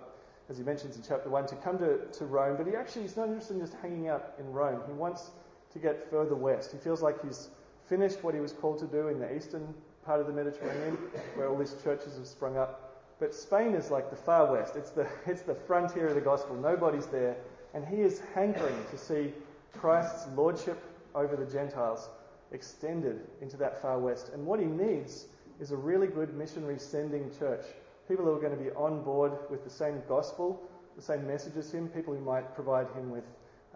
[0.49, 3.15] as he mentions in chapter 1, to come to, to Rome, but he actually is
[3.15, 4.81] not interested in just hanging out in Rome.
[4.87, 5.29] He wants
[5.73, 6.71] to get further west.
[6.71, 7.49] He feels like he's
[7.87, 9.73] finished what he was called to do in the eastern
[10.09, 10.97] part of the Mediterranean,
[11.35, 12.97] where all these churches have sprung up.
[13.19, 14.75] But Spain is like the far west.
[14.75, 16.55] It's the, it's the frontier of the gospel.
[16.55, 17.37] Nobody's there.
[17.75, 19.31] And he is hankering to see
[19.71, 20.81] Christ's lordship
[21.13, 22.09] over the Gentiles
[22.51, 24.31] extended into that far west.
[24.33, 25.27] And what he needs
[25.59, 27.65] is a really good missionary sending church.
[28.07, 30.59] People who are going to be on board with the same gospel,
[30.95, 33.25] the same message as him, people who might provide him with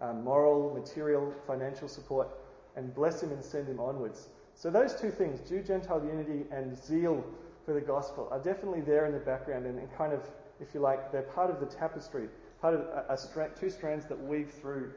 [0.00, 2.26] um, moral, material, financial support,
[2.74, 4.30] and bless him and send him onwards.
[4.54, 7.24] So those two things, Jew Gentile unity and zeal
[7.66, 10.20] for the gospel, are definitely there in the background and, and kind of,
[10.60, 12.28] if you like, they're part of the tapestry,
[12.60, 14.92] part of a, a stra- two strands that weave through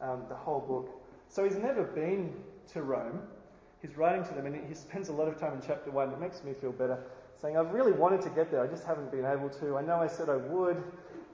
[0.00, 0.90] um, the whole book.
[1.28, 2.32] So he's never been
[2.72, 3.20] to Rome.
[3.82, 6.10] He's writing to them, and he spends a lot of time in chapter one.
[6.10, 6.98] It makes me feel better,
[7.40, 8.62] saying, "I've really wanted to get there.
[8.62, 9.76] I just haven't been able to.
[9.76, 10.82] I know I said I would."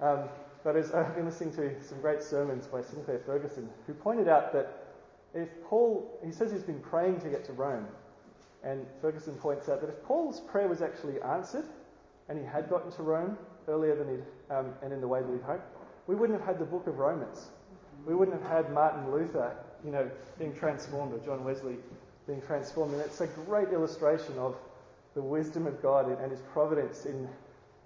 [0.00, 0.28] Um,
[0.64, 4.52] but as I've been listening to some great sermons by Sinclair Ferguson, who pointed out
[4.52, 4.81] that
[5.34, 7.86] if Paul, he says he's been praying to get to Rome,
[8.62, 11.64] and Ferguson points out that if Paul's prayer was actually answered
[12.28, 13.36] and he had gotten to Rome
[13.68, 15.66] earlier than he'd, um, and in the way that he'd hoped,
[16.06, 17.48] we wouldn't have had the book of Romans.
[18.06, 21.76] We wouldn't have had Martin Luther, you know, being transformed or John Wesley
[22.26, 22.92] being transformed.
[22.94, 24.56] And it's a great illustration of
[25.14, 27.28] the wisdom of God and his providence in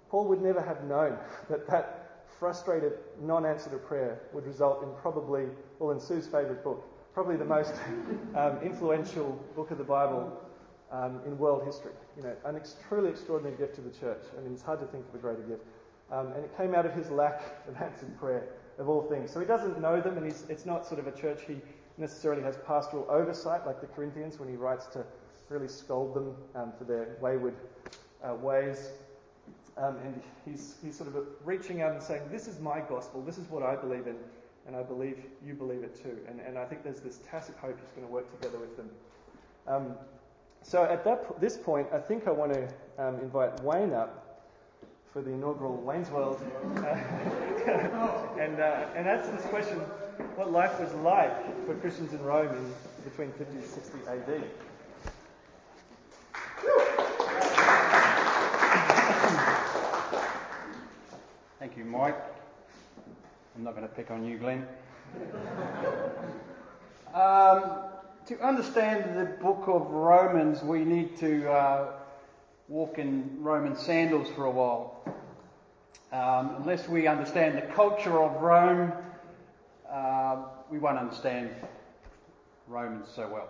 [0.09, 1.17] Paul would never have known
[1.49, 5.45] that that frustrated non-answer to prayer would result in probably,
[5.79, 7.73] well, in Sue's favourite book, probably the most
[8.35, 10.39] um, influential book of the Bible
[10.91, 11.93] um, in world history.
[12.15, 14.21] You know, an ex- truly extraordinary gift to the church.
[14.37, 15.63] I mean, it's hard to think of a greater gift.
[16.11, 19.31] Um, and it came out of his lack of answered prayer, of all things.
[19.31, 21.55] So he doesn't know them, and it's not sort of a church he
[21.97, 25.03] necessarily has pastoral oversight, like the Corinthians, when he writes to
[25.49, 27.55] really scold them um, for their wayward
[28.23, 28.91] uh, ways.
[29.75, 33.39] Um, and he's, he's sort of reaching out and saying, This is my gospel, this
[33.39, 34.17] is what I believe in
[34.67, 36.17] and I believe you believe it too.
[36.27, 38.89] And, and I think there's this tacit hope he's going to work together with them.
[39.65, 39.95] Um,
[40.61, 44.43] so at that, this point, I think I want to um, invite Wayne up
[45.13, 46.41] for the inaugural Wayne's World
[46.75, 46.85] and,
[48.59, 49.79] uh, and answer this question
[50.35, 54.43] what life was like for Christians in Rome in between 50 and 60 AD.
[61.59, 62.36] Thank you, Mike.
[63.57, 64.67] I'm not going to pick on you, Glenn.
[67.15, 67.63] um,
[68.27, 71.93] to understand the book of Romans, we need to uh,
[72.67, 75.01] walk in Roman sandals for a while.
[76.11, 78.93] Um, unless we understand the culture of Rome,
[79.91, 81.49] uh, we won't understand
[82.67, 83.49] Romans so well.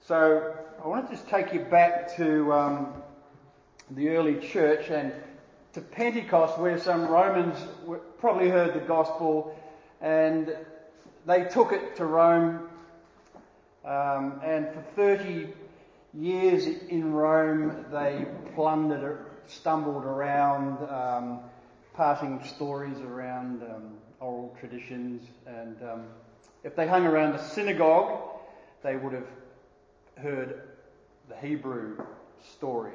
[0.00, 2.94] So I want to just take you back to um,
[3.92, 5.12] the early church and
[5.72, 7.56] to Pentecost, where some Romans
[8.18, 9.56] probably heard the gospel
[10.00, 10.56] and
[11.26, 12.68] they took it to Rome.
[13.84, 15.48] Um, and for 30
[16.14, 21.40] years in Rome, they plundered, stumbled around, um,
[21.94, 25.22] passing stories around um, oral traditions.
[25.46, 26.04] And um,
[26.64, 28.20] if they hung around a synagogue,
[28.82, 29.28] they would have
[30.16, 30.62] heard
[31.28, 31.96] the Hebrew
[32.54, 32.92] story.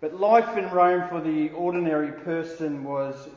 [0.00, 3.28] But life in Rome for the ordinary person was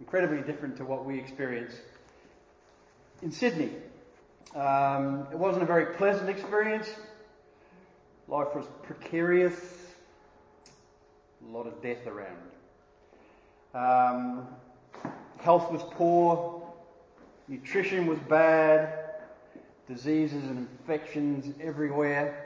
[0.00, 1.72] incredibly different to what we experience
[3.22, 3.70] in Sydney.
[4.56, 6.88] Um, it wasn't a very pleasant experience.
[8.26, 9.54] Life was precarious.
[11.48, 12.36] A lot of death around.
[13.72, 14.48] Um,
[15.38, 16.60] health was poor.
[17.46, 18.98] Nutrition was bad.
[19.86, 22.45] Diseases and infections everywhere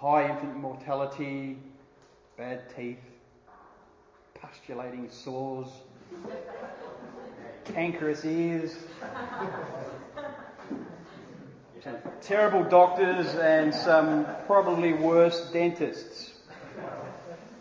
[0.00, 1.58] high infant mortality,
[2.38, 2.96] bad teeth,
[4.34, 5.68] pustulating sores.
[7.64, 8.74] cankerous ears.
[12.22, 16.32] terrible doctors and some probably worse dentists.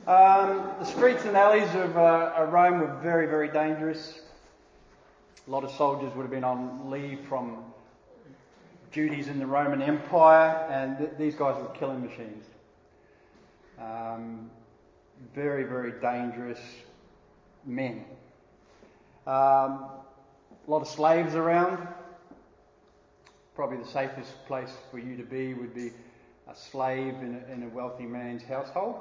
[0.07, 4.21] Um, the streets and alleys of uh, Rome were very, very dangerous.
[5.45, 7.65] A lot of soldiers would have been on leave from
[8.91, 12.45] duties in the Roman Empire, and th- these guys were killing machines.
[13.79, 14.49] Um,
[15.33, 16.59] very, very dangerous
[17.65, 18.05] men.
[19.27, 19.85] Um,
[20.67, 21.87] a lot of slaves around.
[23.55, 25.91] Probably the safest place for you to be would be
[26.49, 28.95] a slave in a, in a wealthy man's household.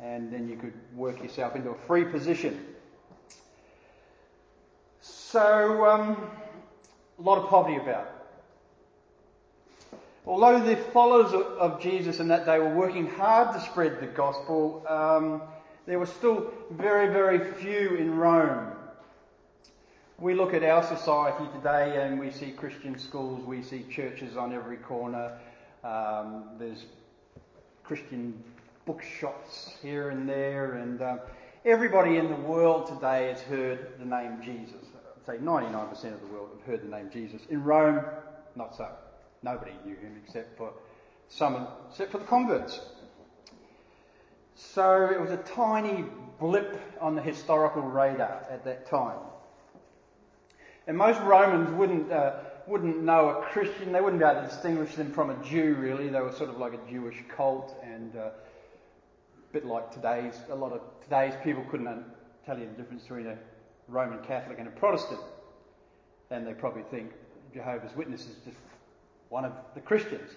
[0.00, 2.64] And then you could work yourself into a free position.
[5.00, 6.30] So, um,
[7.18, 8.15] a lot of poverty about.
[10.26, 14.84] Although the followers of Jesus in that day were working hard to spread the gospel,
[14.88, 15.40] um,
[15.86, 18.72] there were still very, very few in Rome.
[20.18, 24.52] We look at our society today and we see Christian schools, we see churches on
[24.52, 25.38] every corner,
[25.84, 26.86] um, there's
[27.84, 28.42] Christian
[28.84, 31.20] bookshops here and there, and um,
[31.64, 34.86] everybody in the world today has heard the name Jesus.
[35.20, 37.42] I'd say 99% of the world have heard the name Jesus.
[37.48, 38.04] In Rome,
[38.56, 38.88] not so.
[39.46, 40.72] Nobody knew him except for
[41.28, 42.80] some, except for the converts.
[44.56, 46.04] So it was a tiny
[46.40, 49.20] blip on the historical radar at that time.
[50.88, 54.96] And most Romans wouldn't, uh, wouldn't know a Christian, they wouldn't be able to distinguish
[54.96, 56.08] them from a Jew really.
[56.08, 58.32] They were sort of like a Jewish cult and uh, a
[59.52, 62.04] bit like today's, a lot of today's people couldn't
[62.44, 63.38] tell you the difference between a
[63.86, 65.20] Roman Catholic and a Protestant.
[66.32, 67.12] And they probably think
[67.54, 68.56] Jehovah's Witnesses just
[69.28, 70.30] one of the Christians.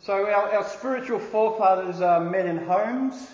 [0.00, 3.28] So our, our spiritual forefathers uh, met in homes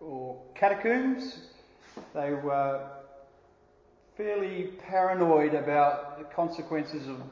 [0.00, 1.38] or catacombs.
[2.14, 2.86] They were
[4.16, 7.22] fairly paranoid about the consequences of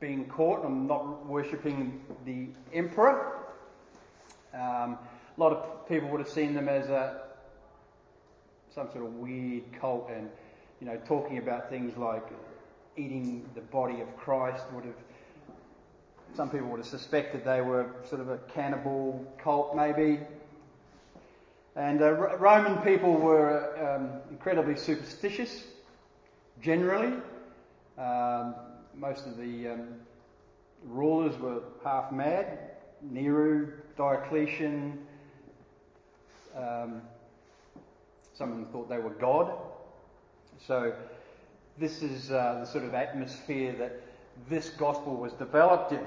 [0.00, 3.38] being caught and not worshipping the emperor.
[4.54, 4.98] Um,
[5.36, 7.22] a lot of people would have seen them as a,
[8.74, 10.28] some sort of weird cult and,
[10.80, 12.26] you know, talking about things like
[12.98, 14.94] eating the body of Christ would have,
[16.34, 20.20] some people would have suspected they were sort of a cannibal cult maybe.
[21.76, 25.64] And uh, Roman people were um, incredibly superstitious,
[26.60, 27.14] generally.
[27.96, 28.54] Um,
[28.94, 29.94] most of the um,
[30.84, 32.58] rulers were half mad.
[33.00, 34.98] Nero, Diocletian,
[36.56, 37.00] um,
[38.34, 39.52] some of them thought they were God.
[40.66, 40.94] So
[41.78, 44.00] this is uh, the sort of atmosphere that
[44.48, 46.04] this gospel was developed in.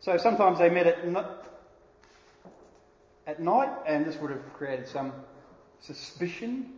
[0.00, 0.98] So sometimes they met at,
[3.26, 5.12] at night, and this would have created some
[5.80, 6.72] suspicion.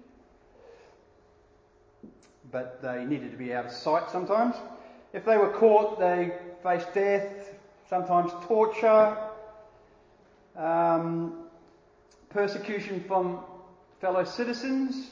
[2.50, 4.56] But they needed to be out of sight sometimes.
[5.12, 6.32] If they were caught, they
[6.62, 7.54] faced death,
[7.88, 9.16] sometimes torture,
[10.56, 11.44] um,
[12.30, 13.40] persecution from
[14.00, 15.10] fellow citizens.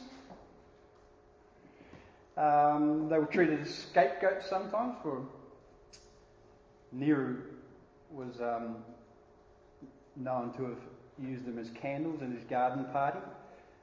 [2.36, 4.96] Um, they were treated as scapegoats sometimes.
[5.02, 5.22] For
[6.92, 7.36] Nero
[8.10, 8.76] was um,
[10.16, 10.78] known to have
[11.18, 13.18] used them as candles in his garden party,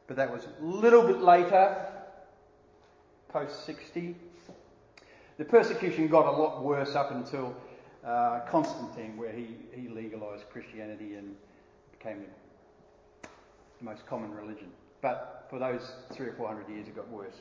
[0.07, 1.87] but that was a little bit later,
[3.29, 4.15] post 60.
[5.37, 7.55] The persecution got a lot worse up until
[8.05, 11.35] uh, Constantine, where he, he legalized Christianity and
[11.91, 12.19] became
[13.19, 14.67] the, most common religion.
[15.01, 17.35] But for those three or four hundred years, it got worse.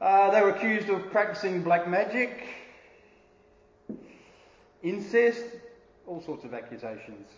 [0.00, 2.44] Uh, they were accused of practicing black magic,
[4.82, 5.44] incest,
[6.06, 7.28] all sorts of accusations.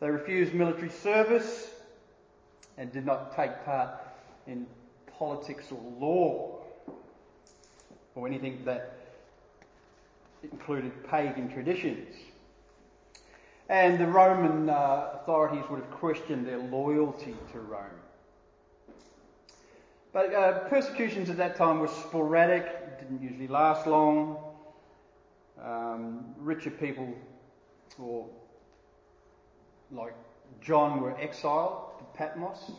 [0.00, 1.70] They refused military service
[2.76, 3.90] and did not take part
[4.48, 4.66] in
[5.16, 6.58] politics or law
[8.16, 8.96] or anything that
[10.42, 12.16] included pagan traditions.
[13.68, 18.01] And the Roman uh, authorities would have questioned their loyalty to Rome.
[20.12, 24.36] But uh, persecutions at that time were sporadic, didn't usually last long.
[25.62, 27.14] Um, richer people,
[27.98, 28.26] or
[29.90, 30.14] like
[30.60, 32.72] John, were exiled to Patmos.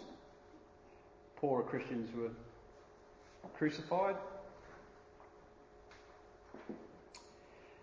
[1.38, 2.30] Poorer Christians were
[3.58, 4.16] crucified.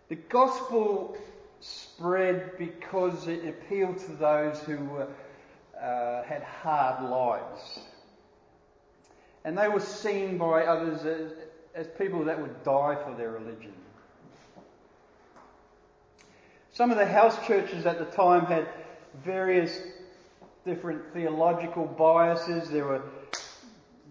[0.09, 1.17] The gospel
[1.61, 5.09] spread because it appealed to those who were,
[5.81, 7.81] uh, had hard lives.
[9.45, 11.33] And they were seen by others as,
[11.75, 13.73] as people that would die for their religion.
[16.73, 18.69] Some of the house churches at the time had
[19.25, 19.81] various
[20.65, 22.71] different theological biases.
[22.71, 23.03] There were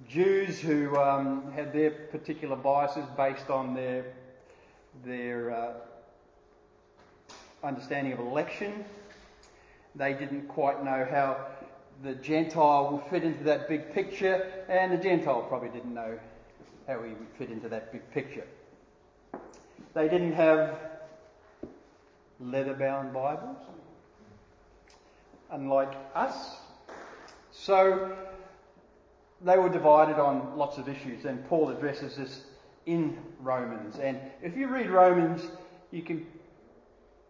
[0.09, 4.05] Jews who um, had their particular biases based on their
[5.05, 5.73] their uh,
[7.63, 8.83] understanding of election.
[9.95, 11.45] They didn't quite know how
[12.03, 16.17] the Gentile will fit into that big picture, and the Gentile probably didn't know
[16.87, 18.47] how he would fit into that big picture.
[19.93, 20.79] They didn't have
[22.39, 23.57] leather bound Bibles,
[25.51, 26.57] unlike us.
[27.51, 28.15] So
[29.41, 32.43] they were divided on lots of issues, and Paul addresses this
[32.85, 33.99] in Romans.
[33.99, 35.43] And if you read Romans,
[35.91, 36.25] you can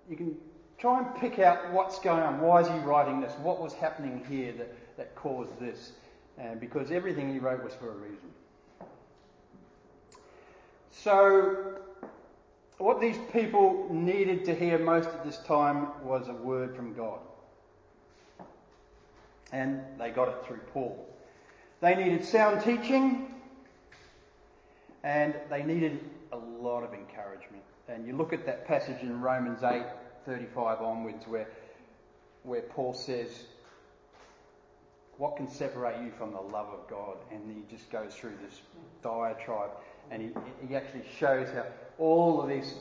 [0.10, 0.38] you can
[0.80, 2.40] try and pick out what's going on.
[2.40, 3.34] Why is he writing this?
[3.42, 5.92] What was happening here that, that caused this?
[6.40, 8.30] Uh, because everything he wrote was for a reason.
[10.92, 11.80] So,
[12.78, 17.20] what these people needed to hear most at this time was a word from God.
[19.52, 21.06] And they got it through Paul.
[21.82, 23.34] They needed sound teaching
[25.04, 26.00] and they needed
[26.32, 27.64] a lot of encouragement.
[27.88, 29.84] And you look at that passage in Romans 8
[30.26, 31.48] 35 onwards where,
[32.44, 33.30] where Paul says,
[35.18, 37.18] What can separate you from the love of God?
[37.32, 38.60] And he just goes through this
[39.04, 39.72] diatribe
[40.12, 40.30] and he,
[40.68, 41.66] he actually shows how
[41.98, 42.74] all of these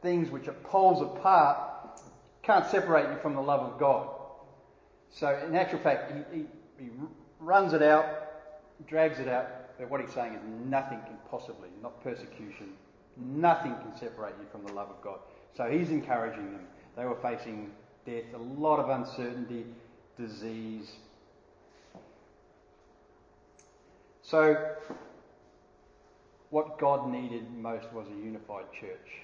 [0.00, 2.00] things which are poles apart
[2.42, 4.08] can't separate you from the love of God.
[5.10, 6.46] So, in actual fact, he, he,
[6.78, 6.90] he
[7.38, 8.22] runs it out
[8.86, 12.72] drags it out, but what he's saying is nothing can possibly, not persecution,
[13.16, 15.18] nothing can separate you from the love of God.
[15.56, 16.66] So he's encouraging them.
[16.96, 17.70] They were facing
[18.06, 19.64] death, a lot of uncertainty,
[20.18, 20.92] disease.
[24.22, 24.56] So,
[26.50, 29.22] what God needed most was a unified church.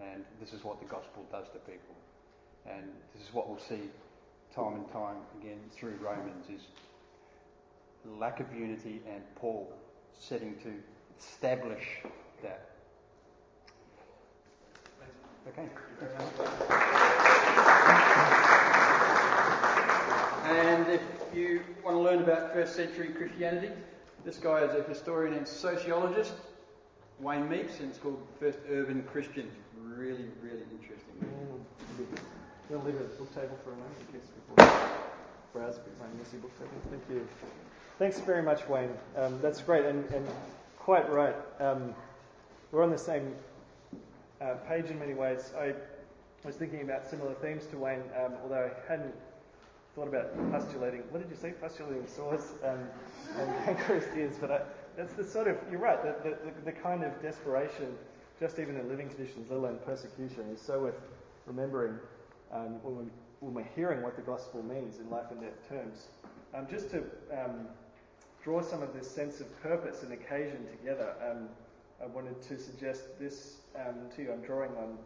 [0.00, 1.94] And this is what the gospel does to people.
[2.66, 2.84] And
[3.14, 3.90] this is what we'll see
[4.54, 6.62] time and time again through Romans is
[8.18, 9.70] lack of unity and Paul
[10.18, 10.72] setting to
[11.18, 11.84] establish
[12.42, 12.69] that.
[15.48, 15.68] Okay.
[20.44, 21.02] And if
[21.34, 23.70] you want to learn about first century Christianity,
[24.24, 26.34] this guy is a historian and sociologist,
[27.20, 29.50] Wayne Meeks, and it's called First Urban Christian.
[29.82, 31.16] Really, really interesting.
[32.68, 34.72] We'll leave it at the book table for a moment in case people
[35.52, 36.70] browse behind messy book table.
[36.90, 37.26] Thank you.
[37.98, 38.92] Thanks very much, Wayne.
[39.16, 40.26] Um, that's great and, and
[40.78, 41.34] quite right.
[41.58, 41.94] Um,
[42.72, 43.34] we're on the same
[44.40, 45.52] uh, page in many ways.
[45.58, 45.74] I
[46.44, 49.14] was thinking about similar themes to Wayne, um, although I hadn't
[49.94, 51.00] thought about postulating.
[51.10, 51.52] What did you say?
[51.52, 52.80] Postulating sores um,
[53.36, 54.36] and cankerous ears.
[54.40, 54.60] But I,
[54.96, 56.02] that's the sort of you're right.
[56.02, 57.94] The, the, the, kind of desperation,
[58.38, 61.00] just even in living conditions, let alone persecution, is so worth
[61.46, 61.98] remembering
[62.52, 63.04] um, when, we,
[63.40, 66.08] when we're hearing what the gospel means in life and death terms.
[66.54, 67.66] Um, just to um,
[68.42, 71.48] draw some of this sense of purpose and occasion together, um,
[72.02, 74.32] I wanted to suggest this um, to you.
[74.32, 74.98] I'm drawing on,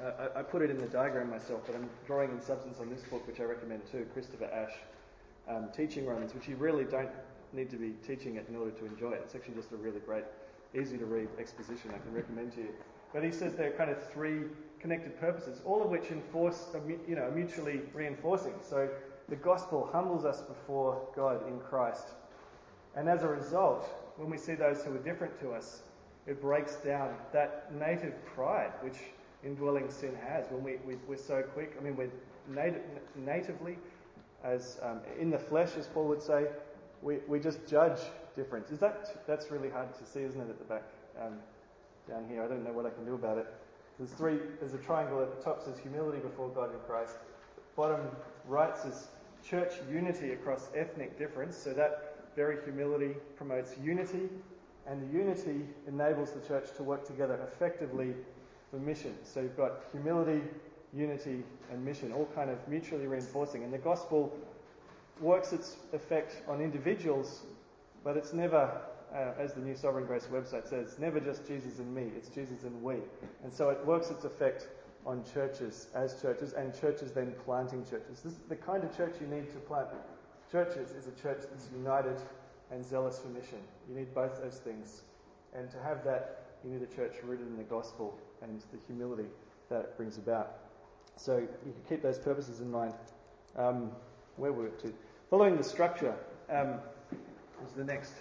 [0.00, 2.88] uh, I, I, put it in the diagram myself, but I'm drawing in substance on
[2.88, 4.72] this book, which I recommend too, Christopher Ash,
[5.48, 7.10] um, Teaching Romans, which you really don't
[7.52, 9.22] need to be teaching it in order to enjoy it.
[9.24, 10.24] It's actually just a really great,
[10.78, 12.74] easy to read exposition I can recommend to you.
[13.12, 14.42] But he says there are kind of three
[14.80, 16.68] connected purposes, all of which enforce,
[17.08, 18.54] you know, mutually reinforcing.
[18.62, 18.88] So
[19.28, 22.08] the gospel humbles us before God in Christ
[22.96, 25.82] and as a result, when we see those who are different to us,
[26.26, 28.96] it breaks down that native pride which
[29.44, 30.46] indwelling sin has.
[30.50, 32.10] When we, we, are so quick, I mean, we're
[32.48, 32.82] nat-
[33.16, 33.78] natively,
[34.42, 36.46] as um, in the flesh, as Paul would say,
[37.02, 37.98] we, we just judge
[38.36, 38.70] difference.
[38.70, 40.84] Is that that's really hard to see, isn't it, at the back
[41.20, 41.34] um,
[42.08, 42.42] down here?
[42.42, 43.46] I don't know what I can do about it.
[43.98, 44.38] There's three.
[44.60, 47.16] There's a triangle at the top says humility before God in Christ.
[47.76, 48.00] Bottom
[48.48, 49.08] right says
[49.48, 51.56] church unity across ethnic difference.
[51.56, 54.28] So that very humility promotes unity,
[54.86, 58.14] and the unity enables the church to work together effectively
[58.70, 59.14] for mission.
[59.22, 60.42] So you've got humility,
[60.92, 63.64] unity, and mission, all kind of mutually reinforcing.
[63.64, 64.36] And the gospel
[65.20, 67.42] works its effect on individuals,
[68.02, 68.70] but it's never,
[69.14, 72.64] uh, as the New Sovereign Grace website says, never just Jesus and me, it's Jesus
[72.64, 72.96] and we.
[73.42, 74.68] And so it works its effect
[75.06, 78.20] on churches as churches, and churches then planting churches.
[78.22, 79.88] This is the kind of church you need to plant
[80.54, 82.16] churches is a church that's united
[82.70, 83.58] and zealous for mission.
[83.88, 85.02] You need both those things.
[85.54, 89.28] And to have that, you need a church rooted in the gospel and the humility
[89.68, 90.58] that it brings about.
[91.16, 92.94] So you can keep those purposes in mind.
[93.56, 93.90] Um,
[94.36, 94.94] where were we to?
[95.30, 96.14] Following the structure
[96.50, 96.80] um,
[97.64, 98.12] is the next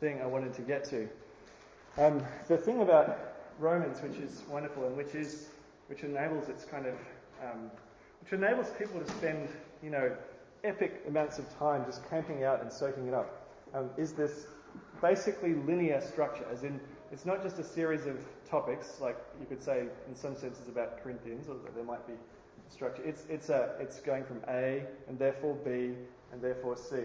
[0.00, 1.08] thing I wanted to get to.
[1.98, 3.18] Um, the thing about
[3.58, 5.48] Romans, which is wonderful and which is
[5.88, 6.94] which enables its kind of
[7.42, 7.70] um,
[8.22, 9.48] which enables people to spend
[9.82, 10.14] you know
[10.64, 13.37] epic amounts of time just camping out and soaking it up,
[13.74, 14.46] um, is this
[15.00, 18.16] basically linear structure, as in it's not just a series of
[18.48, 22.14] topics, like you could say in some senses about Corinthians, or there might be
[22.68, 23.02] structure.
[23.02, 25.94] It's, it's, a, it's going from A, and therefore B,
[26.32, 26.96] and therefore C.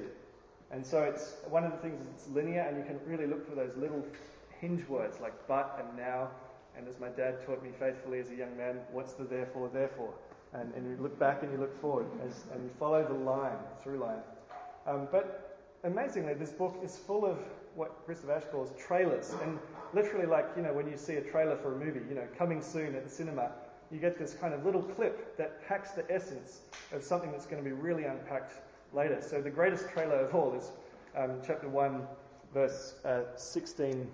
[0.71, 3.55] And so it's one of the things it's linear, and you can really look for
[3.55, 4.03] those little
[4.59, 6.29] hinge words like but and now.
[6.75, 10.13] And as my dad taught me faithfully as a young man, what's the therefore, therefore?
[10.53, 13.57] And, and you look back and you look forward as, and you follow the line,
[13.83, 14.21] through line.
[14.87, 15.52] Um, but
[15.83, 17.37] amazingly, this book is full of
[17.75, 19.33] what Christopher Ash calls trailers.
[19.41, 19.59] And
[19.93, 22.61] literally, like, you know, when you see a trailer for a movie, you know, coming
[22.61, 23.51] soon at the cinema,
[23.91, 26.61] you get this kind of little clip that packs the essence
[26.91, 28.53] of something that's going to be really unpacked
[28.93, 29.21] later.
[29.21, 30.71] So the greatest trailer of all is
[31.17, 32.07] um, chapter 1,
[32.53, 34.09] verse uh, 16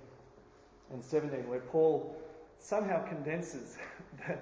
[0.91, 2.15] and 17, where Paul
[2.59, 3.77] somehow condenses
[4.27, 4.37] the,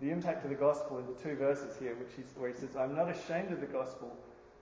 [0.00, 2.94] the, impact of the gospel into two verses here, which is where he says, I'm
[2.94, 4.16] not ashamed of the gospel,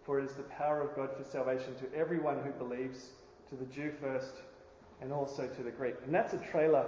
[0.06, 3.10] for it is the power of God for salvation to everyone who believes,
[3.50, 4.36] to the Jew first,
[5.02, 5.96] and also to the Greek.
[6.04, 6.86] And that's a trailer.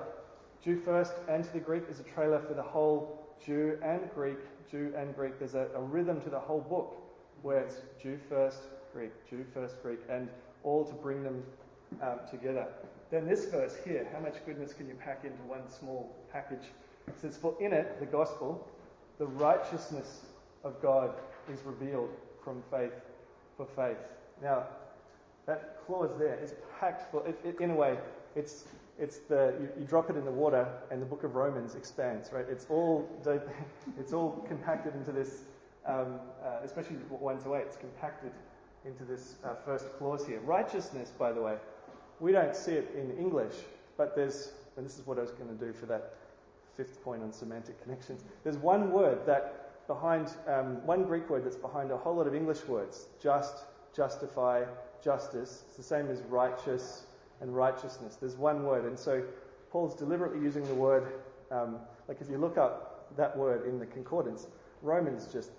[0.64, 4.38] Jew first and to the Greek is a trailer for the whole Jew and Greek,
[4.70, 5.38] Jew and Greek.
[5.40, 6.96] There's a, a rhythm to the whole book
[7.42, 8.60] where it's Jew first,
[8.94, 10.28] Greek, Jew first, Greek, and
[10.62, 11.42] all to bring them
[12.02, 12.68] um, together.
[13.10, 16.68] Then this verse here, how much goodness can you pack into one small package?
[17.08, 18.68] It says, For in it, the gospel,
[19.18, 20.22] the righteousness
[20.62, 21.14] of God
[21.52, 22.10] is revealed
[22.42, 22.92] from faith
[23.58, 23.98] for faith.
[24.42, 24.64] Now,
[25.46, 27.98] that clause there is packed full, it, it, in a way,
[28.34, 28.64] it's
[28.98, 32.32] it's the you, you, drop it in the water and the book of Romans expands,
[32.32, 32.46] right?
[32.48, 33.08] It's all
[33.98, 35.44] it's all compacted into this,
[35.86, 37.64] um, uh, especially one to eight.
[37.66, 38.32] It's compacted
[38.84, 40.40] into this uh, first clause here.
[40.40, 41.56] Righteousness, by the way,
[42.20, 43.54] we don't see it in English,
[43.96, 46.14] but there's and this is what I was going to do for that
[46.76, 48.22] fifth point on semantic connections.
[48.44, 52.34] There's one word that behind um, one Greek word that's behind a whole lot of
[52.34, 53.64] English words: just,
[53.96, 54.62] justify,
[55.02, 55.64] justice.
[55.66, 57.06] It's the same as righteous
[57.40, 58.16] and righteousness.
[58.16, 58.84] There's one word.
[58.84, 59.24] And so
[59.70, 61.12] Paul's deliberately using the word,
[61.50, 64.46] um, like if you look up that word in the concordance,
[64.82, 65.50] Romans just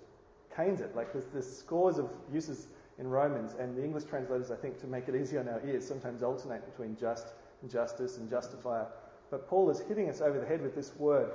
[0.54, 0.94] canes it.
[0.94, 2.68] Like there's, there's scores of uses
[2.98, 5.86] in Romans, and the English translators, I think, to make it easier on our ears,
[5.86, 7.28] sometimes alternate between just
[7.62, 8.86] and justice and justifier.
[9.30, 11.30] But Paul is hitting us over the head with this word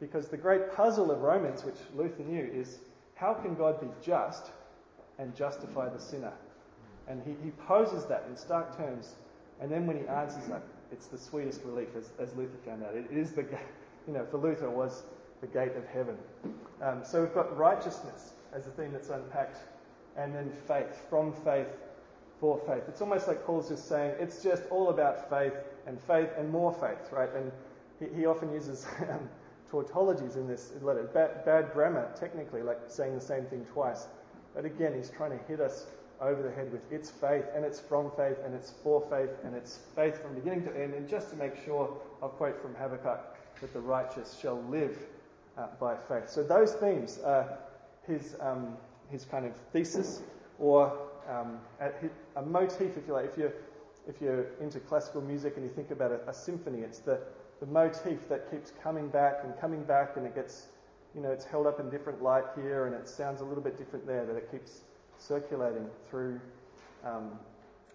[0.00, 2.78] because the great puzzle of Romans, which Luther knew, is
[3.14, 4.50] how can God be just
[5.18, 6.32] and justify the sinner?
[7.08, 9.14] And he, he poses that in stark terms
[9.60, 12.94] and then when he answers that, it's the sweetest relief, as, as Luther found out.
[12.96, 13.42] It is the,
[14.06, 15.04] you know, for Luther it was
[15.40, 16.16] the gate of heaven.
[16.82, 19.58] Um, so we've got righteousness as the theme that's unpacked,
[20.16, 21.68] and then faith, from faith
[22.40, 22.84] for faith.
[22.88, 25.52] It's almost like Paul's just saying it's just all about faith
[25.86, 27.28] and faith and more faith, right?
[27.34, 27.52] And
[28.00, 29.28] he, he often uses um,
[29.70, 31.04] tautologies in this letter.
[31.04, 34.06] Bad, bad grammar, technically, like saying the same thing twice.
[34.54, 35.86] But again, he's trying to hit us
[36.20, 39.54] over the head with its faith, and it's from faith, and it's for faith, and
[39.54, 40.94] it's faith from beginning to end.
[40.94, 44.98] And just to make sure, I'll quote from Habakkuk that the righteous shall live
[45.56, 46.28] uh, by faith.
[46.28, 47.58] So those themes are
[48.06, 48.76] his, um,
[49.10, 50.22] his kind of thesis,
[50.58, 50.92] or
[51.28, 51.58] um,
[52.36, 53.26] a motif, if you like.
[53.26, 53.52] If you're,
[54.08, 57.20] if you're into classical music and you think about a, a symphony, it's the,
[57.60, 60.68] the motif that keeps coming back and coming back, and it gets,
[61.14, 63.76] you know, it's held up in different light here, and it sounds a little bit
[63.78, 64.80] different there, that it keeps
[65.18, 66.40] circulating through.
[67.04, 67.38] Um,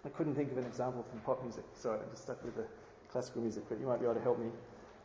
[0.04, 2.64] I couldn't think of an example from pop music, so I just stuck with the
[3.10, 4.50] classical music, but you might be able to help me.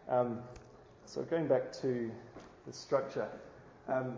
[0.07, 0.39] Um,
[1.05, 2.11] so going back to
[2.67, 3.27] the structure.
[3.87, 4.17] Um,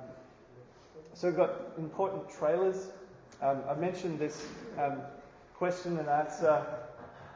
[1.13, 2.89] so we've got important trailers.
[3.41, 4.45] Um, I mentioned this
[4.77, 5.01] um,
[5.55, 6.65] question and answer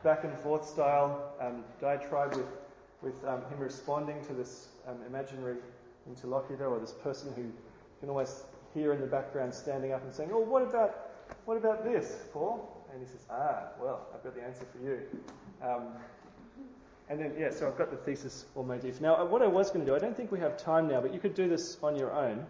[0.03, 2.45] back and forth style um, diatribe with,
[3.01, 4.67] with him responding to this
[5.05, 5.57] imaginary
[6.07, 7.51] interlocutor or this person who
[7.99, 11.11] can almost hear in the background standing up and saying, Oh, what about,
[11.45, 12.85] what about this, Paul?
[12.91, 14.99] And he says, Ah, well, I've got the answer for you.
[15.61, 15.87] Um,
[17.09, 18.99] and then, yeah, so I've got the thesis or motif.
[18.99, 20.99] Now, uh, what I was going to do, I don't think we have time now,
[20.99, 22.45] but you could do this on your own,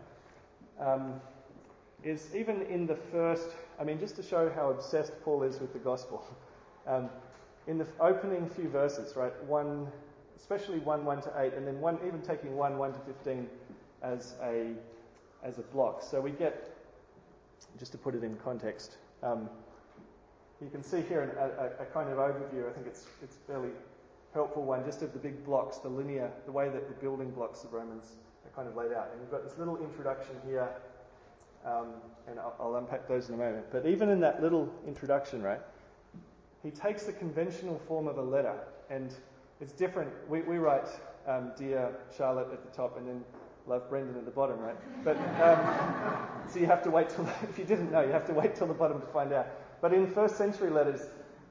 [0.80, 1.22] um,
[2.04, 5.74] is even in the first, I mean, just to show how obsessed Paul is with
[5.74, 6.26] the gospel,
[6.88, 7.10] um,
[7.68, 9.88] in the opening few verses, right, 1,
[10.38, 13.48] especially 1, 1 to 8, and then one, even taking 1, 1 to 15
[14.04, 14.72] as a
[15.44, 16.02] as a block.
[16.02, 16.76] So we get,
[17.78, 19.50] just to put it in context, um,
[20.62, 22.68] you can see here a, a, a, kind of overview.
[22.70, 23.70] I think it's it's fairly
[24.34, 27.64] helpful one, just of the big blocks, the linear, the way that the building blocks
[27.64, 28.16] of Romans
[28.46, 29.10] are kind of laid out.
[29.12, 30.70] And you've got this little introduction here,
[31.66, 31.88] um,
[32.28, 33.66] and I'll, I'll unpack those in a moment.
[33.72, 35.62] But even in that little introduction, right,
[36.64, 38.60] he takes the conventional form of a letter,
[38.90, 39.14] and
[39.60, 40.12] it's different.
[40.30, 40.88] We, we write
[41.28, 43.24] um, "Dear Charlotte" at the top, and then
[43.68, 44.78] love Brendan at the bottom, right?
[45.04, 48.34] But um, so you have to wait till if you didn't know, you have to
[48.34, 49.48] wait till the bottom to find out.
[49.82, 51.02] But in first century letters,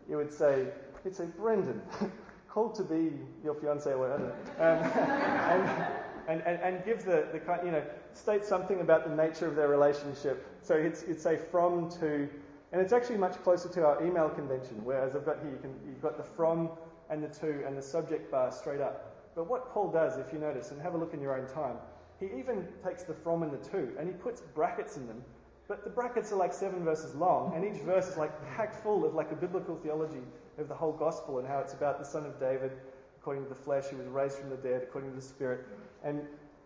[0.09, 0.67] you would say,
[1.05, 1.81] you'd say Brendan,
[2.49, 3.13] called to be
[3.45, 5.93] your fiance or whatever, um,
[6.29, 7.83] and, and, and, give the, the kind, you know,
[8.15, 10.45] state something about the nature of their relationship.
[10.63, 12.29] So it's, it's say from to,
[12.73, 15.75] and it's actually much closer to our email convention, whereas I've got here, you can,
[15.87, 16.71] you've got the from
[17.11, 19.15] and the to and the subject bar straight up.
[19.35, 21.77] But what Paul does, if you notice, and have a look in your own time,
[22.19, 25.23] he even takes the from and the to, and he puts brackets in them.
[25.69, 29.05] But the brackets are like seven verses long, and each verse is like packed full
[29.05, 30.23] of like a biblical theology
[30.59, 32.73] of the whole gospel and how it's about the son of David,
[33.21, 35.67] according to the flesh, who was raised from the dead, according to the spirit.
[36.05, 36.23] And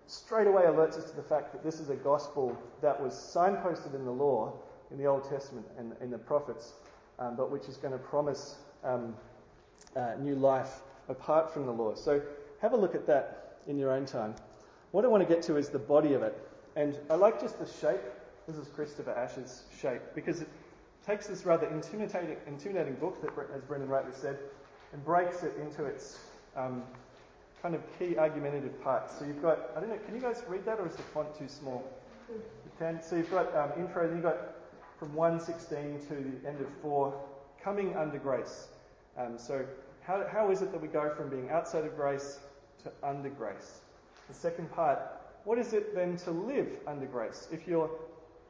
[0.06, 3.94] straight away alerts us to the fact that this is a gospel that was signposted
[3.94, 4.52] in the law,
[4.90, 6.74] in the Old Testament and in the prophets,
[7.18, 9.14] um, but which is going to promise um,
[9.96, 11.94] uh, new life apart from the law.
[11.94, 12.22] So
[12.60, 14.34] have a look at that in your own time.
[14.92, 16.36] What I want to get to is the body of it.
[16.76, 18.00] And I like just the shape.
[18.46, 20.48] This is Christopher Ash's shape because it
[21.06, 24.38] takes this rather intimidating, intimidating book that, as Brendan rightly said,
[24.92, 26.18] and breaks it into its
[26.56, 26.82] um,
[27.62, 29.18] kind of key argumentative parts.
[29.18, 31.34] So you've got, I don't know, can you guys read that or is the font
[31.38, 31.84] too small?
[32.28, 32.40] You
[32.78, 33.02] can.
[33.02, 34.38] So you've got um, intro, then you've got
[34.98, 37.14] from 116 to the end of 4,
[37.62, 38.68] coming under grace.
[39.16, 39.64] Um, so
[40.02, 42.40] how, how is it that we go from being outside of grace
[42.84, 43.80] to under grace?
[44.28, 44.98] The second part,
[45.44, 47.48] what is it then to live under grace?
[47.52, 47.90] If you're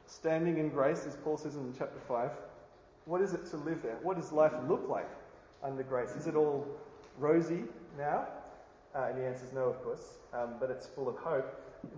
[0.05, 2.31] standing in grace, as Paul says in chapter 5,
[3.05, 3.97] what is it to live there?
[4.01, 5.09] What does life look like
[5.63, 6.11] under grace?
[6.11, 6.67] Is it all
[7.17, 7.63] rosy
[7.97, 8.27] now?
[8.93, 11.45] Uh, and the answer is no, of course, um, but it's full of hope.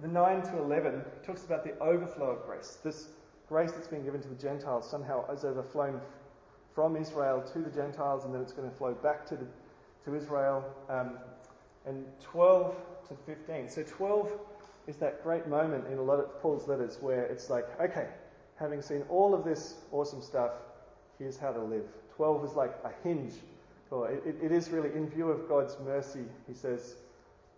[0.01, 2.77] The 9 to 11 talks about the overflow of grace.
[2.83, 3.07] This
[3.49, 5.99] grace that's been given to the Gentiles somehow is overflowing
[6.73, 9.45] from Israel to the Gentiles, and then it's going to flow back to, the,
[10.05, 10.63] to Israel.
[10.89, 11.17] Um,
[11.85, 12.75] and 12
[13.09, 13.69] to 15.
[13.69, 14.31] So 12
[14.87, 18.07] is that great moment in a lot of Paul's letters where it's like, okay,
[18.55, 20.51] having seen all of this awesome stuff,
[21.19, 21.85] here's how to live.
[22.15, 23.33] 12 is like a hinge.
[23.91, 26.95] Or it, it is really in view of God's mercy, he says,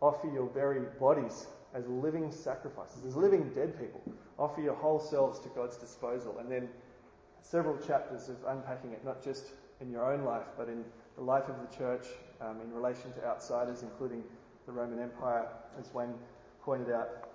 [0.01, 4.01] offer your very bodies as living sacrifices, as living dead people.
[4.38, 6.38] Offer your whole selves to God's disposal.
[6.39, 6.68] And then
[7.50, 10.84] several chapters of unpacking it, not just in your own life, but in
[11.16, 12.08] the life of the church,
[12.41, 14.24] um, in relation to outsiders, including
[14.66, 15.48] the Roman Empire,
[15.80, 16.14] as Wayne
[16.64, 17.30] pointed out.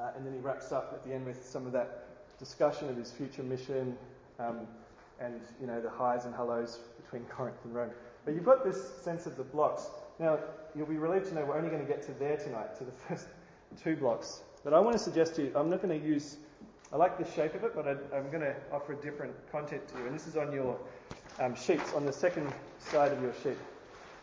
[0.00, 2.06] Uh, and then he wraps up at the end with some of that
[2.38, 3.96] discussion of his future mission
[4.38, 4.66] um,
[5.20, 7.90] and, you know, the highs and hellos between Corinth and Rome.
[8.24, 9.90] But you've got this sense of the blocks.
[10.18, 10.38] Now,
[10.74, 12.92] you'll be relieved to know we're only going to get to there tonight, to the
[13.08, 13.26] first
[13.82, 14.40] two blocks.
[14.64, 16.38] But I want to suggest to you, I'm not going to use,
[16.94, 19.82] I like the shape of it, but I, am going to offer a different content
[19.88, 20.06] to you.
[20.06, 20.78] And this is on your
[21.40, 23.58] um, sheets, on the second side of your sheet.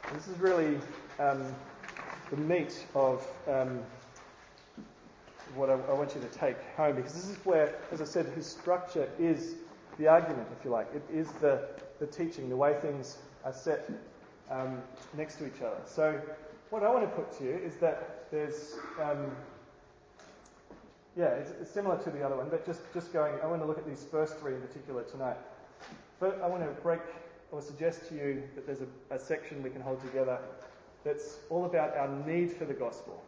[0.08, 0.80] And this is really
[1.20, 1.44] um,
[2.30, 3.82] the meat of um,
[5.54, 8.28] what I, I, want you to take home, because this is where, as I said,
[8.28, 9.56] his structure is
[9.98, 10.88] the argument, if you like.
[10.96, 11.68] It is the,
[12.00, 13.92] the teaching, the way things are set
[14.50, 14.82] um,
[15.18, 15.82] next to each other.
[15.86, 16.22] So,
[16.70, 19.30] what I want to put to you is that there's, um,
[21.18, 23.68] yeah, it's, it's, similar to the other one, but just, just going, I want to
[23.68, 25.38] look at these first three in particular tonight.
[26.20, 27.02] But I want to break
[27.52, 30.40] or suggest to you that there's a, a section we can hold together
[31.04, 33.22] that's all about our need for the gospel.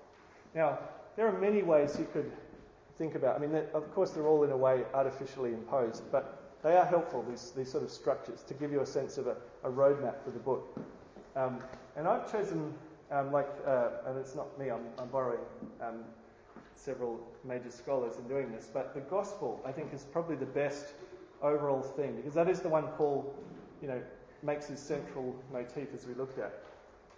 [0.56, 0.80] Now,
[1.16, 2.32] there are many ways you could
[2.98, 3.36] think about.
[3.36, 7.26] I mean, of course, they're all in a way artificially imposed, but they are helpful,
[7.28, 10.32] these, these sort of structures, to give you a sense of a, a roadmap for
[10.32, 10.80] the book.
[11.36, 11.60] Um,
[11.98, 12.74] and I've chosen,
[13.12, 15.40] um, like, uh, and it's not me, I'm, I'm borrowing
[15.82, 16.04] um,
[16.84, 20.88] several major scholars in doing this, but the gospel, I think, is probably the best
[21.42, 23.34] overall theme, because that is the one Paul,
[23.82, 24.02] you know,
[24.42, 26.60] makes his central motif as we looked at.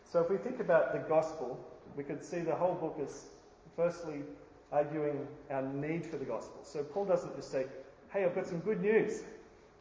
[0.04, 1.60] So if we think about the gospel,
[1.96, 3.26] we could see the whole book is
[3.76, 4.22] firstly
[4.72, 6.60] arguing our need for the gospel.
[6.64, 7.66] So Paul doesn't just say,
[8.14, 9.24] hey, I've got some good news.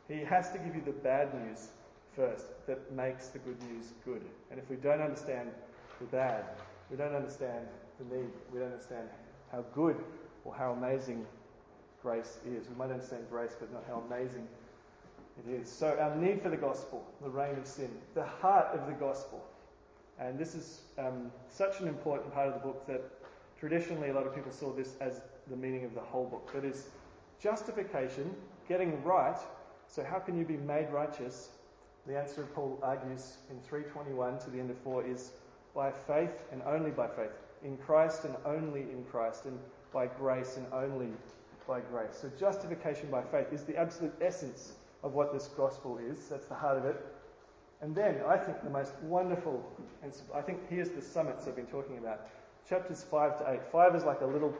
[0.09, 1.69] He has to give you the bad news
[2.17, 4.23] first that makes the good news good.
[4.51, 5.51] And if we don't understand
[6.01, 6.45] the bad,
[6.91, 7.67] we don't understand
[7.99, 9.09] the need, we don't understand
[9.55, 9.97] how good
[10.45, 11.25] or how amazing
[12.03, 12.69] grace is.
[12.69, 14.47] We might understand grace, but not how amazing
[15.47, 15.69] it is.
[15.69, 19.45] So, our need for the gospel, the reign of sin, the heart of the gospel.
[20.19, 23.03] And this is um, such an important part of the book that
[23.59, 26.53] traditionally a lot of people saw this as the meaning of the whole book.
[26.53, 26.87] That is,
[27.41, 28.35] justification,
[28.69, 29.39] getting right.
[29.87, 31.51] So, how can you be made righteous?
[32.07, 35.33] The answer, Paul argues in 321 to the end of 4, is
[35.75, 37.33] by faith and only by faith.
[37.65, 39.47] In Christ and only in Christ.
[39.47, 39.59] And
[39.93, 41.09] by grace and only
[41.67, 42.19] by grace.
[42.21, 46.29] So, justification by faith is the absolute essence of what this gospel is.
[46.29, 47.05] That's the heart of it.
[47.81, 49.65] And then I think the most wonderful,
[50.03, 52.29] and I think here's the summits I've been talking about
[52.69, 53.61] chapters 5 to 8.
[53.71, 54.55] 5 is like a little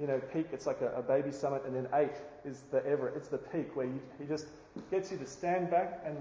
[0.00, 3.08] you know, peak, it's like a, a baby summit, and then eight is the ever,
[3.14, 4.46] it's the peak where you, he just
[4.90, 6.16] gets you to stand back and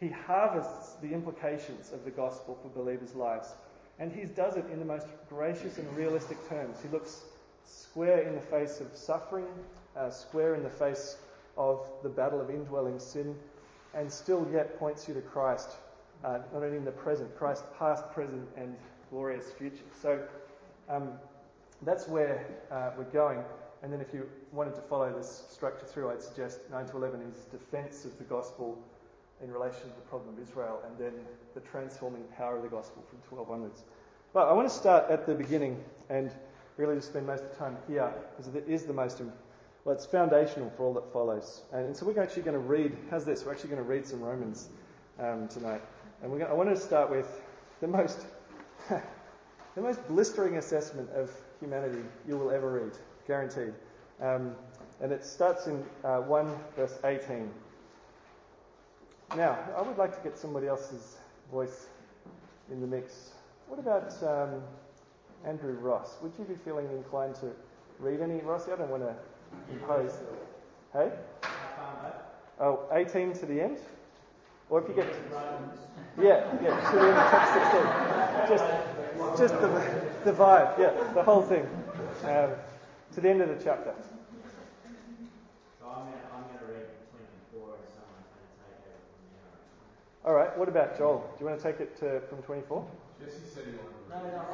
[0.00, 3.54] he harvests the implications of the gospel for believers' lives.
[3.98, 6.78] And he does it in the most gracious and realistic terms.
[6.82, 7.22] He looks
[7.64, 9.46] square in the face of suffering,
[9.96, 11.16] uh, square in the face
[11.56, 13.34] of the battle of indwelling sin,
[13.94, 15.70] and still yet points you to Christ,
[16.24, 18.76] uh, not only in the present, Christ past, present, and
[19.10, 19.84] glorious future.
[20.00, 20.22] So
[20.88, 21.10] um,
[21.82, 23.42] that's where uh, we're going.
[23.82, 27.22] And then if you wanted to follow this structure through, I'd suggest 9 to 11
[27.22, 28.78] is defense of the gospel
[29.42, 31.12] in relation to the problem of Israel, and then
[31.54, 33.84] the transforming power of the gospel from 12 onwards.
[34.32, 36.30] But I want to start at the beginning and
[36.76, 39.20] really just spend most of the time here because it is the most,
[39.84, 41.62] well, it's foundational for all that follows.
[41.72, 43.44] And, so we're actually going to read, how's this?
[43.44, 44.68] We're actually going to read some Romans
[45.18, 45.82] um, tonight.
[46.22, 47.40] And we're going, I want to start with
[47.80, 48.26] the most,
[48.88, 51.30] the most blistering assessment of
[51.60, 52.92] humanity you will ever read,
[53.26, 53.74] guaranteed.
[54.20, 54.54] Um,
[55.00, 57.50] and it starts in uh, 1 verse 18.
[59.36, 61.18] Now, I would like to get somebody else's
[61.52, 61.86] voice
[62.72, 63.32] in the mix.
[63.68, 64.62] What about um,
[65.44, 66.16] Andrew Ross?
[66.22, 67.50] Would you be feeling inclined to
[67.98, 68.72] read any, Rossi?
[68.72, 69.14] I don't want to
[69.72, 70.12] impose.
[70.92, 71.10] Hey?
[72.58, 73.78] Oh, 18 to the end?
[74.70, 75.06] Or if you get.
[76.20, 79.38] Yeah, yeah, to the end of chapter 16.
[79.38, 81.66] Just, just the, the vibe, yeah, the whole thing.
[82.24, 82.50] Um,
[83.14, 83.94] to the end of the chapter.
[90.28, 91.24] All right, what about Joel?
[91.38, 92.84] Do you want to take it to, from 24?
[93.18, 94.44] Jesse said he wanted No, no,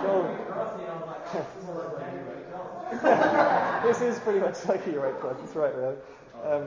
[0.00, 0.24] Joel.
[3.84, 5.36] this is pretty much like your right class.
[5.38, 5.96] That's right, man.
[6.44, 6.66] Um,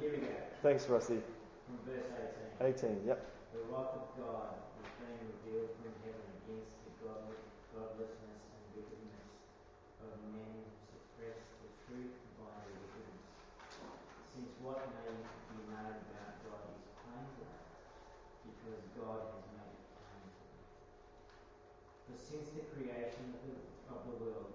[0.00, 0.28] Here we go.
[0.60, 1.18] thanks, Rossi.
[1.70, 2.02] From verse
[2.58, 2.90] 18.
[2.90, 3.22] 18, yep.
[3.54, 9.22] The wrath of God is being revealed from heaven against the godless, godlessness and wickedness
[10.02, 10.66] of men who
[10.98, 12.10] suppress the truth
[12.42, 13.22] by their wickedness.
[14.34, 17.54] Since what may be known about God is plain to them,
[18.46, 20.58] because God has made it plain to them.
[22.08, 23.54] For since the creation of the,
[23.90, 24.50] of the world,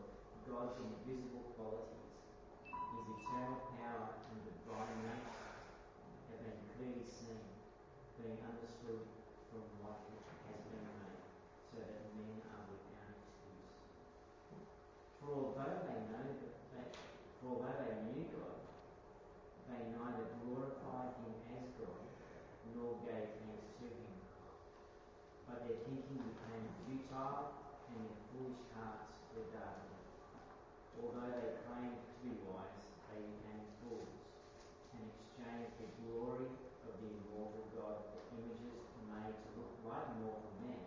[0.59, 2.19] God's invisible qualities,
[2.67, 5.55] his eternal power and divine nature,
[6.27, 7.47] have been clearly seen,
[8.19, 9.07] being understood
[9.47, 11.23] from what has been made,
[11.63, 13.71] so that men are without excuse.
[15.23, 16.91] For although they know that they,
[17.39, 18.59] for although they knew God,
[19.71, 22.03] they neither glorified him as God
[22.75, 24.11] nor gave thanks to him.
[25.47, 27.47] But their thinking became futile
[27.95, 29.87] and their foolish hearts were darkened.
[30.99, 32.75] Although they claimed to be wise,
[33.07, 34.19] they became fools
[34.91, 36.51] and exchanged the glory
[36.83, 40.83] of the immortal God for images made to look like mortal men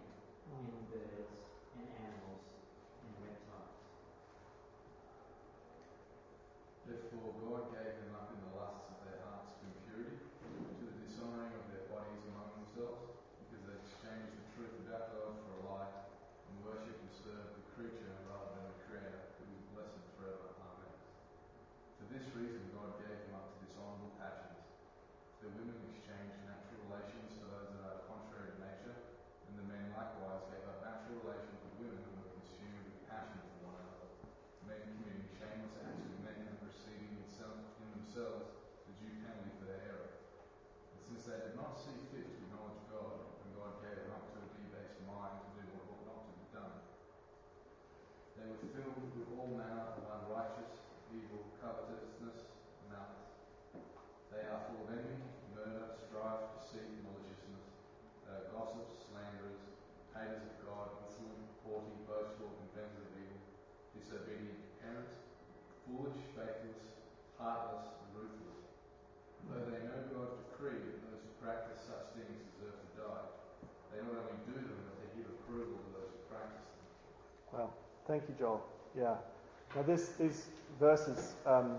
[0.53, 1.33] and birds
[1.81, 2.45] and animals
[3.09, 3.73] and reptiles.
[6.85, 11.09] Therefore God gave them up in the lusts of their hearts to impurity, to the
[11.09, 13.17] dishonouring of their bodies among themselves,
[13.49, 16.05] because they exchanged the truth about God for a lie,
[16.53, 20.53] and worshipped and served the creature rather than the Creator, who is blessed forever.
[20.61, 20.93] Amen.
[21.97, 24.61] For this reason God gave them up to dishonourable passions.
[25.41, 28.97] The women exchanged natural relations for those that are contrary to nature,
[29.49, 33.41] and the men likewise gave up natural relations with women and were consumed with passion
[33.41, 34.13] for one another,
[34.69, 39.57] men committing shameless acts with men and receiving in, some, in themselves the due penalty
[39.57, 40.11] for their error.
[40.93, 44.29] And since they did not see fit to acknowledge God, and God gave them up
[44.37, 46.77] to a debased mind to do what ought not to be done,
[48.37, 50.71] they were filled with all manner of unrighteous,
[51.11, 52.47] evil, covetousness,
[52.87, 53.27] malice.
[54.31, 55.19] They are full of envy,
[55.51, 57.67] murder, strife, deceit, maliciousness.
[58.23, 59.59] Uh, are gossips, slanderers,
[60.15, 63.43] haters of God, insolent, haughty, boastful, inventors of evil,
[63.99, 65.19] disobedient to parents,
[65.91, 67.03] foolish, faithless,
[67.35, 68.63] heartless, and ruthless.
[69.51, 73.27] Though they know God's decree that those who practice such things deserve to die,
[73.91, 76.87] they not only do them, but they give approval to those who practice them.
[77.51, 77.75] Wow.
[78.07, 78.63] Thank you, Joel.
[78.95, 79.19] Yeah.
[79.75, 80.47] Now, this, these
[80.79, 81.77] verses, um,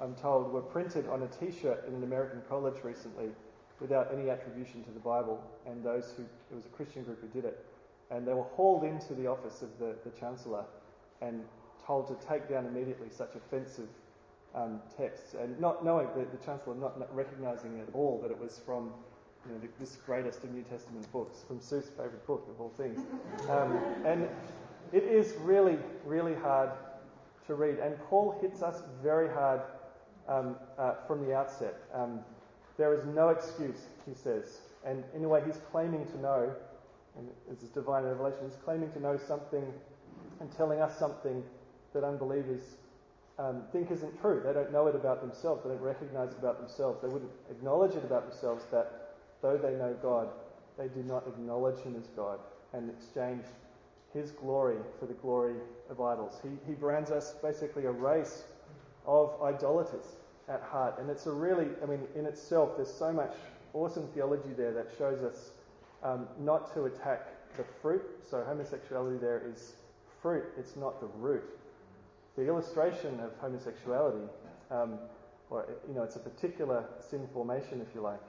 [0.00, 3.28] I'm told, were printed on a t shirt in an American college recently
[3.80, 7.28] without any attribution to the Bible, and those who, it was a Christian group who
[7.28, 7.64] did it.
[8.10, 10.64] And they were hauled into the office of the, the Chancellor
[11.20, 11.42] and
[11.84, 13.88] told to take down immediately such offensive
[14.54, 18.38] um, texts, and not knowing the, the Chancellor not, not recognizing at all that it
[18.38, 18.92] was from
[19.46, 22.72] you know, the, this greatest of New Testament books, from Seuss' favourite book of all
[22.76, 23.00] things.
[23.48, 24.28] Um, and
[24.92, 26.70] it is really, really hard
[27.46, 27.78] to read.
[27.78, 29.60] And Paul hits us very hard
[30.28, 31.74] um, uh, from the outset.
[31.94, 32.20] Um,
[32.78, 34.60] there is no excuse, he says.
[34.84, 36.52] And in a way, he's claiming to know,
[37.16, 39.64] and this is divine revelation, he's claiming to know something
[40.40, 41.42] and telling us something
[41.92, 42.62] that unbelievers
[43.38, 44.42] um, think isn't true.
[44.44, 45.62] They don't know it about themselves.
[45.62, 47.00] They don't recognize it about themselves.
[47.02, 50.28] They wouldn't acknowledge it about themselves that though they know God,
[50.78, 52.38] they do not acknowledge Him as God
[52.72, 53.44] and exchange
[54.14, 55.54] His glory for the glory
[55.90, 56.40] of idols.
[56.42, 58.44] He, he brands us basically a race
[59.06, 60.04] of idolaters
[60.48, 60.98] at heart.
[60.98, 63.34] And it's a really, I mean, in itself, there's so much
[63.72, 65.50] awesome theology there that shows us
[66.02, 68.02] um, not to attack the fruit.
[68.28, 69.74] So homosexuality there is
[70.20, 71.44] fruit, it's not the root.
[72.36, 74.26] The illustration of homosexuality,
[74.70, 74.98] um,
[75.50, 78.20] or you know, it's a particular sin formation, if you like,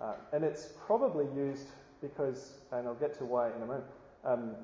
[0.00, 1.68] uh, and it's probably used
[2.00, 3.84] because, and I'll get to why in a moment.
[4.24, 4.56] Um,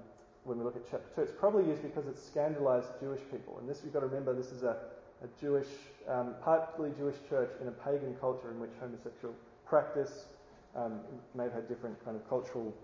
[0.45, 3.59] when we look at chapter 2, it's probably used because it scandalized Jewish people.
[3.59, 4.77] And this, you've got to remember, this is a,
[5.23, 5.69] a Jewish,
[6.09, 9.35] um, partly Jewish church in a pagan culture in which homosexual
[9.67, 10.27] practice
[10.77, 11.01] um,
[11.35, 12.75] may have had different kind of cultural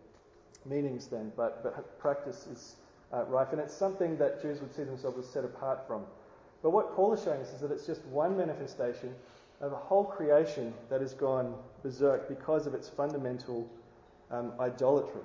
[0.64, 2.76] meanings then, but, but practice is
[3.12, 3.48] uh, rife.
[3.52, 6.04] And it's something that Jews would see themselves as set apart from.
[6.62, 9.14] But what Paul is showing us is that it's just one manifestation
[9.60, 13.68] of a whole creation that has gone berserk because of its fundamental
[14.30, 15.22] um, idolatry.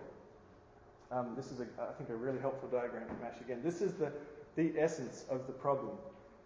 [1.11, 3.61] Um, this is, a, I think, a really helpful diagram from Ash again.
[3.63, 4.11] This is the,
[4.55, 5.97] the essence of the problem.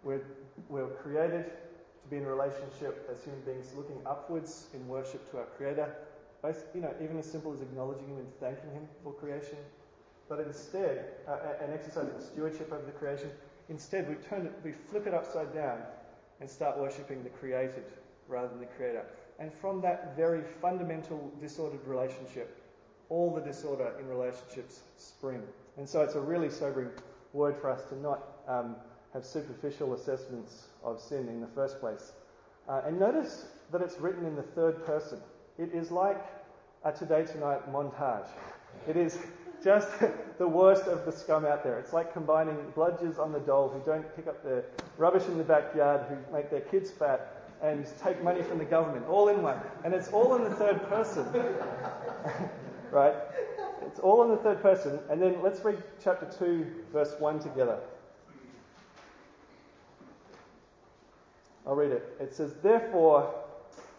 [0.02, 0.22] We're,
[0.68, 1.46] we're created
[2.02, 5.94] to be in relationship as human beings, looking upwards in worship to our Creator.
[6.42, 9.58] Both, you know, even as simple as acknowledging Him and thanking Him for creation.
[10.28, 13.30] But instead, uh, and exercising stewardship over the creation,
[13.68, 15.80] instead we turn it, we flip it upside down
[16.40, 17.84] and start worshipping the created
[18.28, 19.04] rather than the Creator.
[19.38, 22.59] And from that very fundamental disordered relationship,
[23.10, 25.42] all the disorder in relationships spring.
[25.76, 26.90] And so it's a really sobering
[27.32, 28.76] word for us to not um,
[29.12, 32.12] have superficial assessments of sin in the first place.
[32.68, 35.20] Uh, and notice that it's written in the third person.
[35.58, 36.24] It is like
[36.84, 38.28] a Today Tonight montage.
[38.88, 39.18] It is
[39.62, 39.88] just
[40.38, 41.78] the worst of the scum out there.
[41.78, 44.64] It's like combining bludgers on the dole who don't pick up the
[44.98, 49.06] rubbish in the backyard, who make their kids fat, and take money from the government,
[49.08, 49.58] all in one.
[49.84, 51.26] And it's all in the third person.
[52.92, 53.14] right?
[53.86, 54.98] It's all in the third person.
[55.10, 57.78] And then let's read chapter 2, verse 1 together.
[61.66, 62.16] I'll read it.
[62.20, 63.34] It says, Therefore,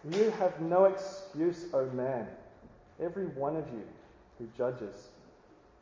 [0.10, 2.28] you have no excuse, O man,
[3.02, 3.84] every one of you
[4.38, 5.10] who judges.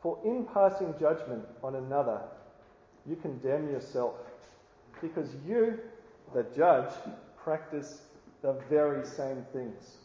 [0.02, 2.20] For in passing judgment on another,
[3.06, 4.14] you condemn yourself,
[5.00, 5.78] because you,
[6.34, 6.92] the judge,
[7.42, 8.02] practice
[8.42, 9.96] the very same things.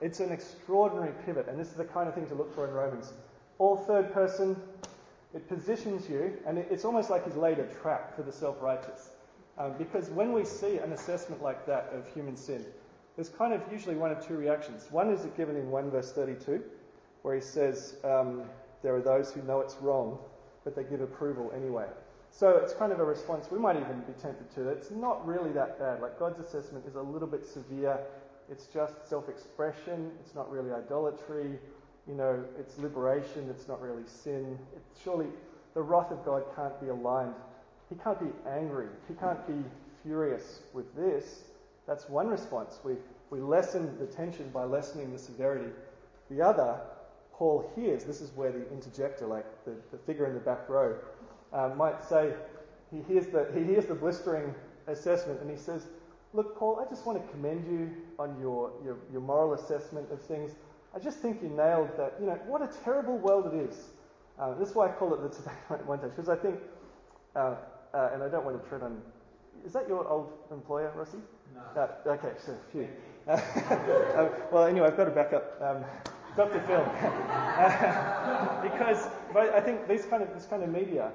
[0.00, 2.72] It's an extraordinary pivot, and this is the kind of thing to look for in
[2.72, 3.12] Romans.
[3.58, 4.56] All third person,
[5.34, 9.10] it positions you, and it's almost like he's laid a trap for the self righteous.
[9.58, 12.64] Um, because when we see an assessment like that of human sin,
[13.14, 14.86] there's kind of usually one of two reactions.
[14.90, 16.62] One is given in 1 verse 32,
[17.22, 18.44] where he says, um,
[18.82, 20.18] There are those who know it's wrong,
[20.64, 21.86] but they give approval anyway.
[22.32, 23.50] So it's kind of a response.
[23.50, 24.68] We might even be tempted to.
[24.68, 26.00] It's not really that bad.
[26.00, 27.98] Like God's assessment is a little bit severe.
[28.50, 30.10] It's just self expression.
[30.20, 31.58] It's not really idolatry.
[32.08, 33.48] You know, it's liberation.
[33.50, 34.58] It's not really sin.
[34.76, 35.26] It's surely
[35.74, 37.34] the wrath of God can't be aligned.
[37.88, 38.88] He can't be angry.
[39.08, 39.68] He can't be
[40.02, 41.44] furious with this.
[41.86, 42.78] That's one response.
[42.84, 42.94] We,
[43.30, 45.70] we lessen the tension by lessening the severity.
[46.30, 46.80] The other,
[47.32, 50.96] Paul hears, this is where the interjector, like the, the figure in the back row,
[51.52, 52.32] uh, might say,
[52.90, 54.54] he hears, the, he hears the blistering
[54.86, 55.86] assessment and he says,
[56.32, 60.22] Look, Paul, I just want to commend you on your, your, your moral assessment of
[60.22, 60.52] things.
[60.94, 62.14] I just think you nailed that.
[62.20, 63.88] You know, what a terrible world it is.
[64.38, 65.50] Uh, this is why I call it the Today
[65.86, 66.60] One Touch, because I think,
[67.34, 67.56] uh,
[67.92, 69.02] uh, and I don't want to tread on.
[69.66, 71.18] Is that your old employer, Rossi?
[71.54, 71.82] No.
[71.82, 72.88] Uh, okay, so phew.
[73.26, 73.40] Uh,
[74.52, 75.60] well, anyway, I've got to back up.
[75.60, 75.84] Um,
[76.36, 76.60] Dr.
[76.60, 76.84] Phil.
[78.70, 81.10] because I think this kind of this kind of media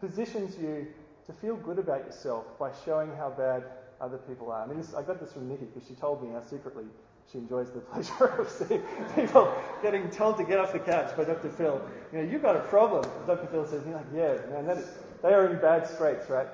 [0.00, 0.86] positions you
[1.26, 3.64] to feel good about yourself by showing how bad
[4.00, 4.62] other people are.
[4.62, 6.84] I mean, this, I got this from Nikki because she told me how secretly
[7.30, 8.82] she enjoys the pleasure of seeing
[9.14, 11.50] people getting told to get off the couch by Dr.
[11.50, 11.80] Phil.
[12.12, 13.08] You know, you've got a problem.
[13.26, 13.46] Dr.
[13.46, 14.88] Phil says, you're like, yeah, man, that is,
[15.22, 16.48] they are in bad straits, right?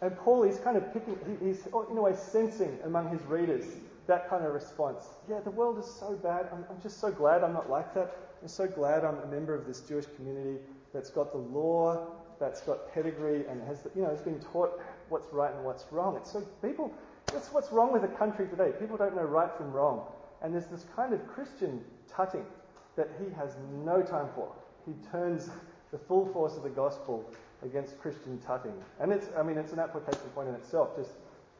[0.00, 3.22] And Paul, he's kind of picking, he, he's oh, in a way sensing among his
[3.22, 3.64] readers
[4.06, 5.04] that kind of response.
[5.28, 6.48] Yeah, the world is so bad.
[6.52, 8.16] I'm, I'm just so glad I'm not like that.
[8.42, 10.58] I'm so glad I'm a member of this Jewish community
[10.92, 12.08] that's got the law
[12.40, 14.80] that's got pedigree and has, you know, has been taught
[15.12, 16.16] what's right and what's wrong.
[16.16, 16.92] It's so people,
[17.26, 18.72] that's what's wrong with the country today.
[18.80, 20.06] People don't know right from wrong.
[20.42, 22.46] And there's this kind of Christian tutting
[22.96, 24.50] that he has no time for.
[24.86, 25.50] He turns
[25.92, 27.30] the full force of the gospel
[27.62, 28.74] against Christian tutting.
[28.98, 31.12] And it's, I mean, it's an application point in itself, just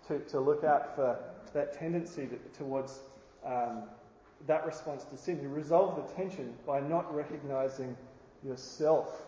[0.09, 1.19] to, to look out for
[1.55, 3.01] that tendency to, towards
[3.47, 3.85] um,
[4.47, 5.41] that response to sin.
[5.41, 7.97] You resolve the tension by not recognizing
[8.45, 9.23] yourself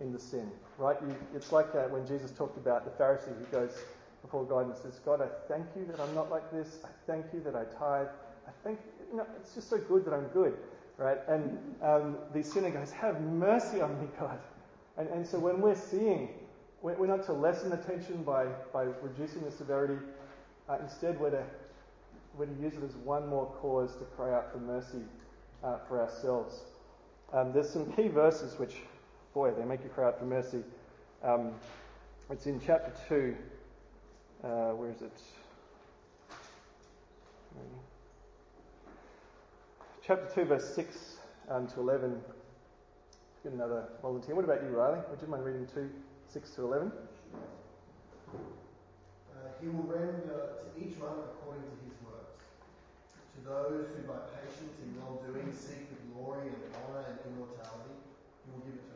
[0.00, 0.96] in the sin, right?
[1.00, 3.78] You, it's like uh, when Jesus talked about the Pharisee who goes
[4.22, 6.78] before God and says, God, I thank you that I'm not like this.
[6.84, 8.08] I thank you that I tithe.
[8.46, 8.78] I thank
[9.10, 10.56] you know, it's just so good that I'm good,
[10.98, 11.18] right?
[11.28, 14.38] And um, the sinner goes, Have mercy on me, God.
[14.96, 16.30] And, and so when we're seeing,
[16.82, 19.98] we're, we're not to lessen the tension by, by reducing the severity.
[20.68, 21.44] Uh, instead, we're to,
[22.36, 25.02] we're to use it as one more cause to cry out for mercy
[25.62, 26.62] uh, for ourselves.
[27.32, 28.76] Um, there's some key verses which,
[29.36, 30.64] boy, they make you cry out for mercy.
[31.22, 31.52] Um,
[32.30, 33.36] it's in chapter 2.
[34.42, 35.12] Uh, where is it?
[40.06, 41.18] Chapter 2, verse 6
[41.50, 42.18] um, to 11.
[43.42, 44.34] Get another volunteer.
[44.34, 45.00] What about you, Riley?
[45.10, 45.86] Would you mind reading 2,
[46.32, 46.92] 6 to 11?
[48.32, 48.40] Uh,
[49.60, 52.40] he will render to each one according to his works.
[53.36, 56.56] To those who by patience in well doing seek the glory and
[56.88, 58.00] honour and immortality,
[58.40, 58.95] he will give eternal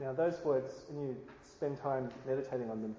[0.00, 1.16] Now those words, when you
[1.48, 2.96] spend time meditating on them,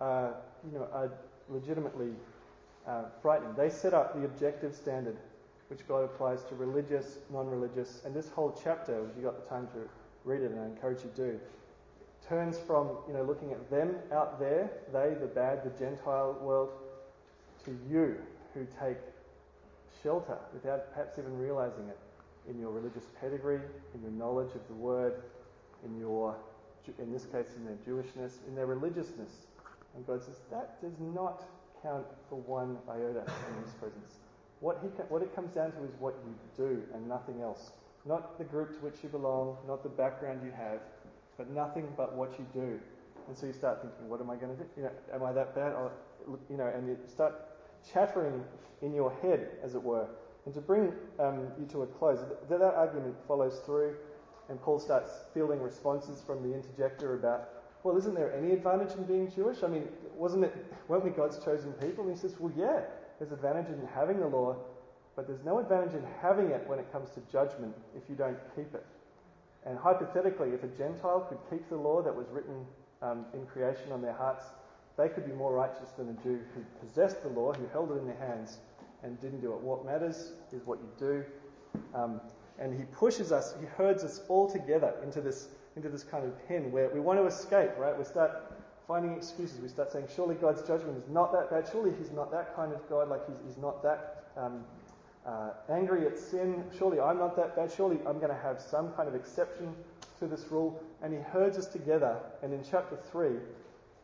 [0.00, 1.10] you know, are
[1.48, 2.10] legitimately
[2.86, 3.54] uh, frightening.
[3.56, 5.16] They set up the objective standard
[5.68, 9.68] which God applies to religious, non-religious, and this whole chapter, if you've got the time
[9.68, 9.88] to
[10.24, 11.40] read it, and I encourage you to, do,
[12.28, 16.70] turns from you know looking at them out there, they, the bad, the Gentile world,
[17.64, 18.16] to you
[18.52, 18.96] who take
[20.02, 21.98] shelter without perhaps even realizing it
[22.50, 23.60] in your religious pedigree,
[23.94, 25.22] in your knowledge of the word,
[25.84, 26.36] in your,
[26.98, 29.46] in this case, in their Jewishness, in their religiousness.
[29.94, 31.44] And God says, that does not
[31.82, 34.18] count for one iota in His presence.
[34.60, 37.72] What, he, what it comes down to is what you do and nothing else.
[38.06, 40.80] Not the group to which you belong, not the background you have,
[41.36, 42.78] but nothing but what you do.
[43.28, 44.68] And so you start thinking, what am I going to do?
[44.76, 45.72] You know, am I that bad?
[45.72, 45.92] Or,
[46.50, 47.34] you know, and you start
[47.92, 48.44] chattering
[48.82, 50.06] in your head, as it were.
[50.44, 53.94] And to bring um, you to a close, that, that argument follows through,
[54.50, 57.48] and Paul starts fielding responses from the interjector about
[57.82, 59.62] well, isn't there any advantage in being Jewish?
[59.62, 60.54] I mean, wasn't it,
[60.88, 62.04] weren't we God's chosen people?
[62.04, 62.82] And he says, well, yeah,
[63.18, 64.56] there's advantage in having the law,
[65.16, 68.36] but there's no advantage in having it when it comes to judgment if you don't
[68.54, 68.84] keep it.
[69.64, 72.66] And hypothetically, if a Gentile could keep the law that was written
[73.02, 74.44] um, in creation on their hearts,
[74.96, 77.94] they could be more righteous than a Jew who possessed the law, who held it
[77.94, 78.58] in their hands
[79.02, 79.60] and didn't do it.
[79.60, 81.24] What matters is what you do.
[81.94, 82.20] Um,
[82.60, 86.48] and he pushes us, he herds us all together into this into this kind of
[86.48, 87.96] pen where we want to escape, right?
[87.96, 88.52] We start
[88.90, 89.60] finding excuses.
[89.60, 91.68] We start saying, surely God's judgment is not that bad.
[91.70, 93.08] Surely He's not that kind of God.
[93.08, 94.64] Like He's, he's not that um,
[95.24, 96.64] uh, angry at sin.
[96.76, 97.70] Surely I'm not that bad.
[97.70, 99.72] Surely I'm going to have some kind of exception
[100.18, 100.82] to this rule.
[101.02, 102.16] And He herds us together.
[102.42, 103.28] And in chapter 3,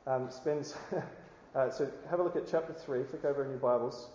[0.07, 0.77] um, spends.
[1.57, 3.03] uh, so have a look at chapter 3.
[3.11, 4.07] Flick over in your Bibles.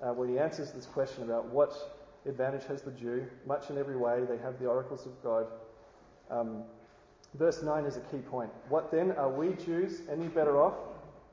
[0.00, 1.72] Uh, where He answers this question about what
[2.28, 3.26] advantage has the Jew.
[3.46, 5.46] Much in every way, they have the oracles of God.
[6.30, 6.62] Um,
[7.34, 8.50] verse 9 is a key point.
[8.68, 9.12] What then?
[9.12, 10.74] Are we Jews any better off?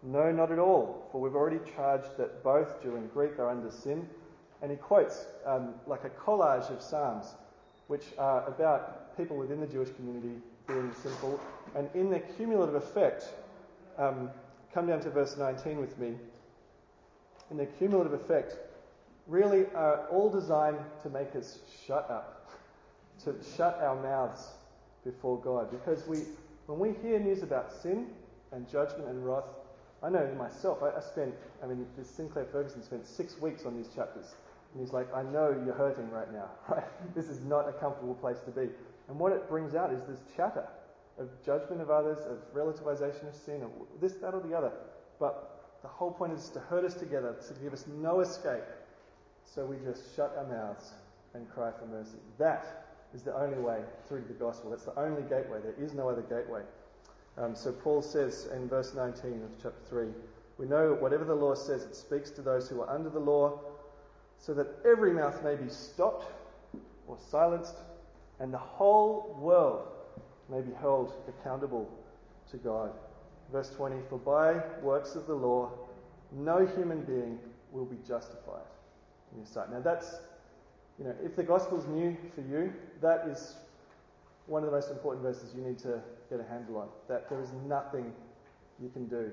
[0.03, 3.71] No, not at all, for we've already charged that both Jew and Greek are under
[3.71, 4.07] sin.
[4.61, 7.35] And he quotes um, like a collage of Psalms,
[7.87, 11.39] which are about people within the Jewish community being sinful.
[11.75, 13.25] And in their cumulative effect,
[13.97, 14.29] um,
[14.73, 16.15] come down to verse 19 with me.
[17.51, 18.57] In their cumulative effect,
[19.27, 22.51] really are all designed to make us shut up,
[23.23, 24.47] to shut our mouths
[25.03, 25.71] before God.
[25.71, 26.19] Because we,
[26.67, 28.07] when we hear news about sin
[28.51, 29.45] and judgment and wrath,
[30.03, 33.75] I know myself, I, I spent, I mean, this Sinclair Ferguson spent six weeks on
[33.75, 34.35] these chapters.
[34.73, 37.15] And he's like, I know you're hurting right now, right?
[37.15, 38.69] This is not a comfortable place to be.
[39.07, 40.67] And what it brings out is this chatter
[41.17, 43.71] of judgment of others, of relativization of sin, of
[44.01, 44.71] this, that, or the other.
[45.19, 48.63] But the whole point is to hurt us together, to give us no escape.
[49.45, 50.91] So we just shut our mouths
[51.33, 52.17] and cry for mercy.
[52.37, 54.71] That is the only way through the gospel.
[54.71, 55.59] That's the only gateway.
[55.61, 56.61] There is no other gateway.
[57.37, 60.07] Um, so Paul says in verse 19 of chapter 3
[60.57, 63.59] We know whatever the law says, it speaks to those who are under the law,
[64.37, 66.31] so that every mouth may be stopped
[67.07, 67.75] or silenced,
[68.39, 69.87] and the whole world
[70.49, 71.89] may be held accountable
[72.51, 72.91] to God.
[73.51, 75.71] Verse 20 For by works of the law,
[76.31, 77.39] no human being
[77.71, 78.65] will be justified
[79.37, 79.71] your sight.
[79.71, 80.15] Now that's
[80.97, 83.55] you know, if the gospel is new for you, that is
[84.47, 86.87] one of the most important verses you need to get a handle on.
[87.09, 88.13] That there is nothing
[88.81, 89.31] you can do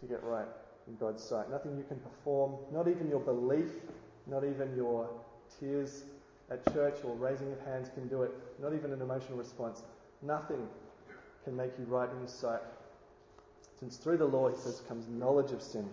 [0.00, 0.46] to get right
[0.88, 1.50] in God's sight.
[1.50, 3.70] Nothing you can perform, not even your belief,
[4.26, 5.10] not even your
[5.60, 6.04] tears
[6.50, 8.30] at church or raising of hands can do it,
[8.60, 9.82] not even an emotional response.
[10.22, 10.68] Nothing
[11.44, 12.60] can make you right in His sight.
[13.78, 15.88] Since through the law, He says, comes knowledge of sin.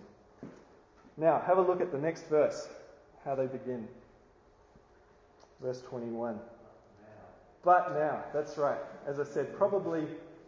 [1.18, 2.70] Now, have a look at the next verse,
[3.24, 3.88] how they begin.
[5.62, 6.40] Verse 21.
[7.64, 8.80] But now, that's right.
[9.08, 10.06] As I said, probably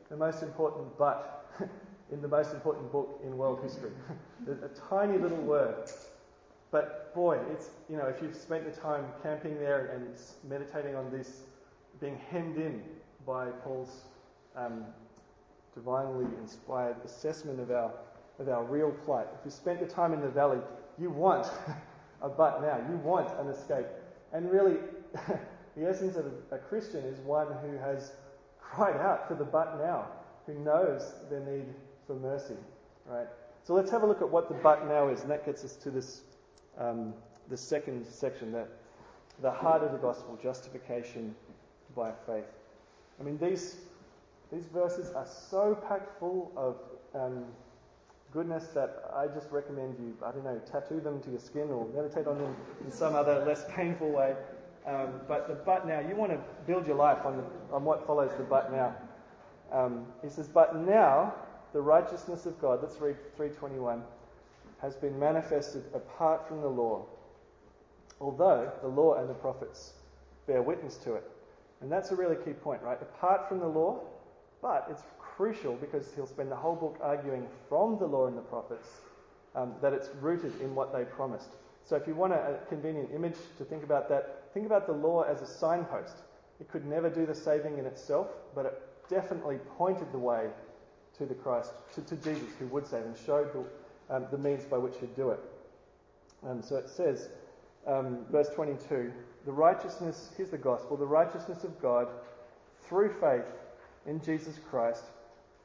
[0.09, 1.51] the most important but
[2.11, 3.91] in the most important book in world history.
[4.47, 5.89] a tiny little word.
[6.71, 10.07] But boy, it's, you know, if you've spent the time camping there and
[10.49, 11.41] meditating on this,
[12.01, 12.81] being hemmed in
[13.27, 14.05] by Paul's
[14.55, 14.83] um,
[15.75, 17.91] divinely inspired assessment of our,
[18.39, 20.59] of our real plight, if you've spent the time in the valley,
[20.97, 21.47] you want
[22.23, 22.79] a but now.
[22.89, 23.85] You want an escape.
[24.31, 24.77] And really,
[25.77, 28.13] the essence of a Christian is one who has
[28.59, 30.07] cried out for the but now,
[30.47, 31.65] who knows their need
[32.07, 32.55] for mercy,
[33.05, 33.27] right?
[33.63, 35.75] So let's have a look at what the but now is, and that gets us
[35.77, 36.21] to this,
[36.77, 37.13] um,
[37.49, 38.67] the second section, that
[39.41, 41.35] the heart of the gospel, justification
[41.95, 42.45] by faith.
[43.19, 43.77] I mean, these
[44.51, 46.75] these verses are so packed full of
[47.19, 47.45] um,
[48.33, 51.87] goodness that I just recommend you, I don't know, tattoo them to your skin or
[51.93, 54.35] meditate on them in some other less painful way.
[54.87, 58.05] Um, but the but now, you want to build your life on, the, on what
[58.05, 58.95] follows the but now.
[59.71, 61.33] Um, he says, But now
[61.71, 64.03] the righteousness of God, let's read 321,
[64.81, 67.05] has been manifested apart from the law,
[68.19, 69.93] although the law and the prophets
[70.47, 71.23] bear witness to it.
[71.81, 73.01] And that's a really key point, right?
[73.01, 74.01] Apart from the law,
[74.61, 75.03] but it's
[75.35, 78.87] crucial because he'll spend the whole book arguing from the law and the prophets
[79.55, 81.49] um, that it's rooted in what they promised.
[81.85, 85.23] So if you want a, convenient image to think about that, think about the law
[85.23, 86.17] as a signpost.
[86.59, 90.47] It could never do the saving in itself, but it definitely pointed the way
[91.17, 94.63] to the Christ, to, to Jesus who would save and showed the, um, the means
[94.65, 95.39] by which he'd do it.
[96.47, 97.29] Um, so it says,
[97.85, 99.11] um, verse 22,
[99.45, 102.07] the righteousness, here's the gospel, the righteousness of God
[102.87, 103.45] through faith
[104.05, 105.03] in Jesus Christ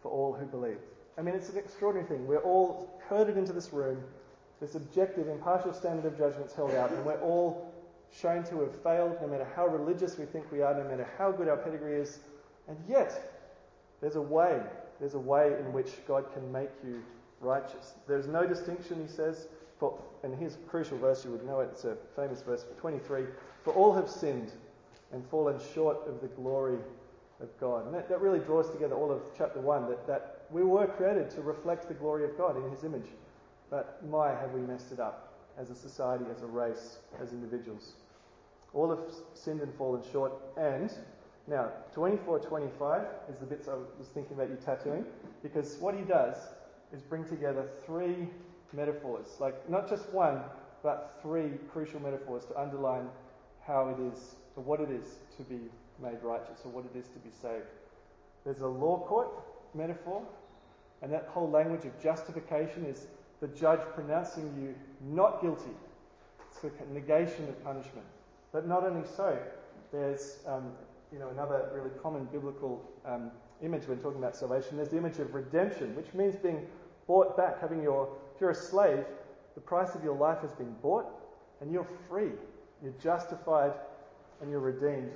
[0.03, 0.79] for all who believe.
[1.17, 2.27] I mean, it's an extraordinary thing.
[2.27, 4.03] We're all herded into this room,
[4.61, 7.73] this objective, impartial standard of judgment is held out, and we're all
[8.11, 11.31] shown to have failed, no matter how religious we think we are, no matter how
[11.31, 12.21] good our pedigree is.
[12.69, 13.35] And yet,
[14.01, 14.61] there's a way.
[15.01, 17.03] There's a way in which God can make you
[17.41, 17.95] righteous.
[18.07, 19.49] There's no distinction, he says.
[19.79, 21.71] For, and here's a crucial verse, you would know it.
[21.73, 23.25] It's a famous verse, 23.
[23.63, 24.53] For all have sinned
[25.13, 26.79] and fallen short of the glory
[27.41, 27.86] of God.
[27.86, 31.30] And that, that really draws together all of chapter 1 that, that we were created
[31.30, 33.07] to reflect the glory of God in His image.
[33.70, 35.28] But my, have we messed it up
[35.59, 37.95] as a society, as a race, as individuals.
[38.72, 40.32] All have sinned and fallen short.
[40.57, 40.91] And
[41.47, 45.05] now, 24 25 is the bits I was thinking about you tattooing,
[45.43, 46.36] because what he does
[46.93, 48.28] is bring together three
[48.72, 50.41] metaphors, like not just one,
[50.82, 53.09] but three crucial metaphors to underline
[53.66, 55.61] how it is, or what it is to be
[56.03, 57.67] made righteous or what it is to be saved.
[58.45, 59.29] There's a law court
[59.75, 60.23] metaphor,
[61.03, 63.07] and that whole language of justification is
[63.41, 64.75] the judge pronouncing you
[65.15, 65.71] not guilty.
[66.51, 68.07] It's a negation of punishment.
[68.53, 69.39] But not only so,
[69.93, 70.73] there's um,
[71.13, 73.31] you know another really common biblical um,
[73.63, 74.77] image when talking about salvation.
[74.77, 76.67] There's the image of redemption, which means being
[77.07, 79.05] bought back, having your if you're a slave,
[79.55, 81.07] the price of your life has been bought,
[81.61, 82.31] and you're free.
[82.83, 83.73] You're justified,
[84.41, 85.11] and you're redeemed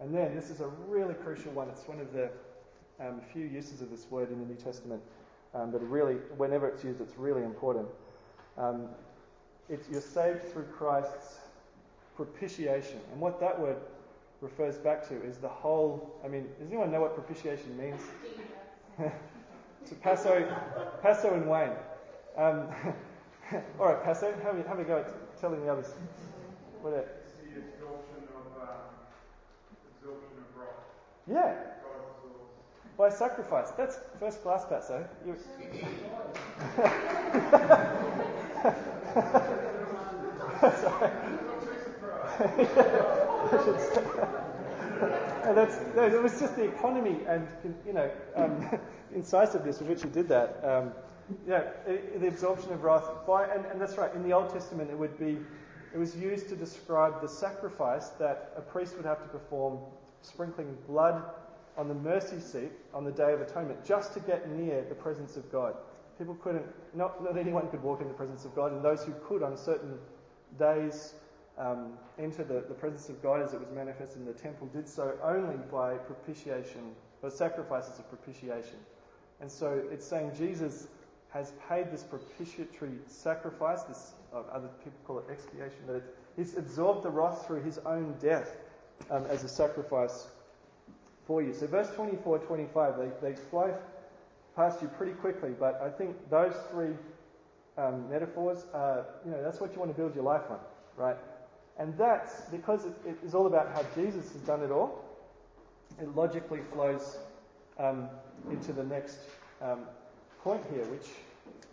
[0.00, 1.68] and then, this is a really crucial one.
[1.68, 2.30] It's one of the
[3.00, 5.02] um, few uses of this word in the New Testament,
[5.54, 7.88] um, but really, whenever it's used, it's really important.
[8.58, 8.88] Um,
[9.68, 11.38] it's, you're saved through Christ's
[12.14, 13.00] propitiation.
[13.12, 13.76] And what that word
[14.40, 16.18] refers back to is the whole.
[16.24, 18.00] I mean, does anyone know what propitiation means?
[18.98, 20.46] to Passo,
[21.02, 21.72] Passo and Wayne.
[22.36, 22.68] Um,
[23.78, 25.92] all right, Passo, have a, have a go at telling the others.
[26.82, 27.25] What it,
[31.28, 31.54] Yeah.
[32.96, 33.70] By sacrifice.
[33.76, 35.06] That's first class, Patso.
[35.26, 35.36] You...
[45.46, 47.46] and that's, no, it was just the economy and,
[47.86, 48.80] you know, um,
[49.14, 50.60] incisiveness with which he did that.
[50.64, 50.92] Um,
[51.46, 51.64] yeah,
[52.18, 53.04] the absorption of wrath.
[53.26, 55.38] By, and, and that's right, in the Old Testament it would be,
[55.92, 59.78] it was used to describe the sacrifice that a priest would have to perform
[60.22, 61.22] sprinkling blood
[61.76, 65.36] on the mercy seat on the Day of Atonement just to get near the presence
[65.36, 65.74] of God.
[66.18, 66.64] People couldn't,
[66.94, 69.56] not, not anyone could walk in the presence of God, and those who could on
[69.56, 69.98] certain
[70.58, 71.12] days
[71.58, 74.88] um, enter the, the presence of God as it was manifested in the temple did
[74.88, 78.78] so only by propitiation, or sacrifices of propitiation.
[79.40, 80.88] And so it's saying Jesus
[81.30, 86.56] has paid this propitiatory sacrifice, this uh, other people call it expiation, that it's, he's
[86.56, 88.56] absorbed the wrath through his own death
[89.10, 90.26] um, as a sacrifice
[91.26, 91.52] for you.
[91.52, 93.72] So verse 24, 25, they, they fly
[94.54, 96.94] past you pretty quickly, but I think those three
[97.76, 100.58] um, metaphors, are, you know, that's what you want to build your life on,
[100.96, 101.16] right?
[101.78, 105.04] And that's because it, it is all about how Jesus has done it all.
[106.00, 107.18] It logically flows
[107.78, 108.08] um,
[108.50, 109.18] into the next
[109.60, 109.80] um,
[110.42, 111.06] point here, which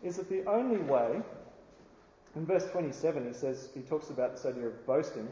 [0.04, 1.22] is that the only way,
[2.36, 5.28] in verse 27, he says, he talks about this idea of boasting.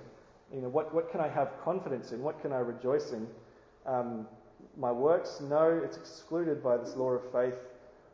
[0.53, 2.21] You know, what, what can I have confidence in?
[2.21, 3.27] What can I rejoice in?
[3.85, 4.27] Um,
[4.77, 5.41] my works?
[5.41, 7.57] No, it's excluded by this law of faith.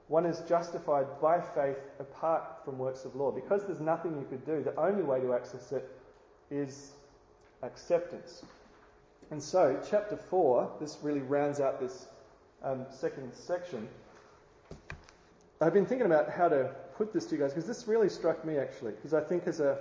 [0.07, 3.31] One is justified by faith apart from works of law.
[3.31, 5.89] Because there's nothing you could do, the only way to access it
[6.49, 6.91] is
[7.63, 8.43] acceptance.
[9.31, 12.07] And so, chapter 4, this really rounds out this
[12.63, 13.87] um, second section.
[15.59, 18.45] I've been thinking about how to put this to you guys because this really struck
[18.45, 18.91] me actually.
[18.91, 19.79] Because I think, as a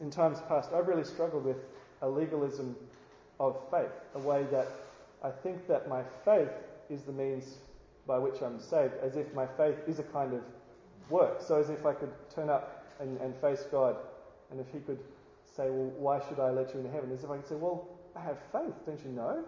[0.00, 1.58] in times past, I've really struggled with
[2.02, 2.76] a legalism
[3.40, 4.68] of faith, a way that
[5.22, 6.50] I think that my faith
[6.90, 7.58] is the means
[8.06, 10.42] by which I'm saved, as if my faith is a kind of
[11.08, 11.40] work.
[11.40, 13.96] So, as if I could turn up and, and face God,
[14.50, 14.98] and if He could
[15.44, 17.10] say, Well, why should I let you into heaven?
[17.12, 19.44] As if I could say, Well, I have faith, don't you know?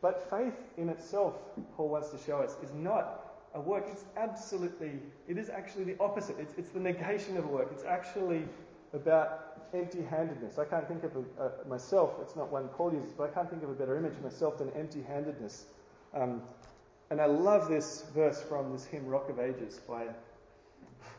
[0.00, 1.34] But faith in itself,
[1.76, 3.84] Paul wants to show us, is not a work.
[3.90, 4.92] It's absolutely,
[5.26, 6.38] it is actually the opposite.
[6.38, 7.68] It's, it's the negation of a work.
[7.72, 8.44] It's actually
[8.92, 10.58] about empty handedness.
[10.58, 13.62] I can't think of a, myself, it's not one Paul uses, but I can't think
[13.62, 15.66] of a better image of myself than empty handedness.
[16.14, 16.42] Um,
[17.10, 20.06] and I love this verse from this hymn, Rock of Ages, by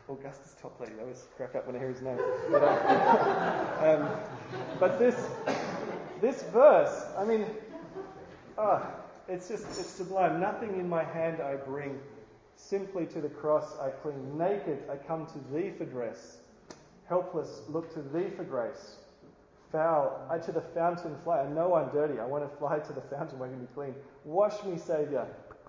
[0.08, 0.98] Augustus Toplady.
[0.98, 2.18] I always crack up when I hear his name.
[2.50, 4.20] But, uh, um,
[4.78, 5.16] but this,
[6.20, 7.46] this verse, I mean,
[8.58, 8.86] ah,
[9.28, 10.40] it's just, it's sublime.
[10.40, 11.98] Nothing in my hand I bring,
[12.56, 14.36] simply to the cross I cling.
[14.36, 16.38] Naked I come to thee for dress,
[17.10, 18.96] helpless look to thee for grace.
[19.70, 21.40] Foul, I to the fountain fly.
[21.40, 22.18] I know I'm dirty.
[22.18, 23.94] I want to fly to the fountain where I can be clean.
[24.24, 25.26] Wash me, Saviour,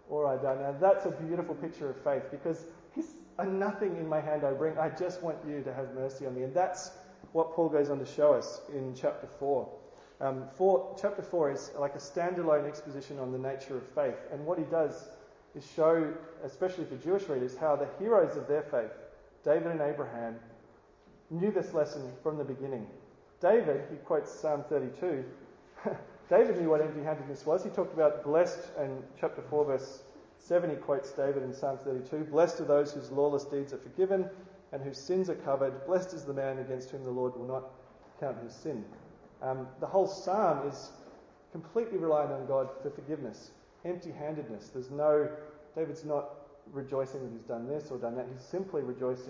[0.10, 0.56] or I die.
[0.56, 2.66] Now that's a beautiful picture of faith because
[2.96, 4.78] he's a nothing in my hand I bring.
[4.78, 6.44] I just want you to have mercy on me.
[6.44, 6.92] And that's
[7.34, 9.70] what Paul goes on to show us in chapter 4.
[10.20, 14.20] Um, four, chapter 4 is like a standalone exposition on the nature of faith.
[14.32, 15.10] And what he does
[15.56, 16.14] is show,
[16.44, 18.92] especially for Jewish readers, how the heroes of their faith,
[19.44, 20.36] David and Abraham,
[21.32, 22.86] knew this lesson from the beginning.
[23.42, 25.24] David, he quotes Psalm 32.
[26.30, 27.64] David knew what empty handedness was.
[27.64, 30.04] He talked about blessed, and chapter 4, verse
[30.38, 34.30] 7, he quotes David in Psalm 32 Blessed are those whose lawless deeds are forgiven
[34.72, 35.86] and whose sins are covered.
[35.86, 37.72] Blessed is the man against whom the Lord will not
[38.20, 38.86] count his sin.
[39.42, 40.92] Um, the whole psalm is
[41.52, 43.52] completely reliant on God for forgiveness,
[43.86, 44.70] empty handedness.
[44.70, 45.30] There's no,
[45.76, 46.30] David's not
[46.72, 48.28] rejoicing that he's done this or done that.
[48.32, 49.30] He's simply rejoicing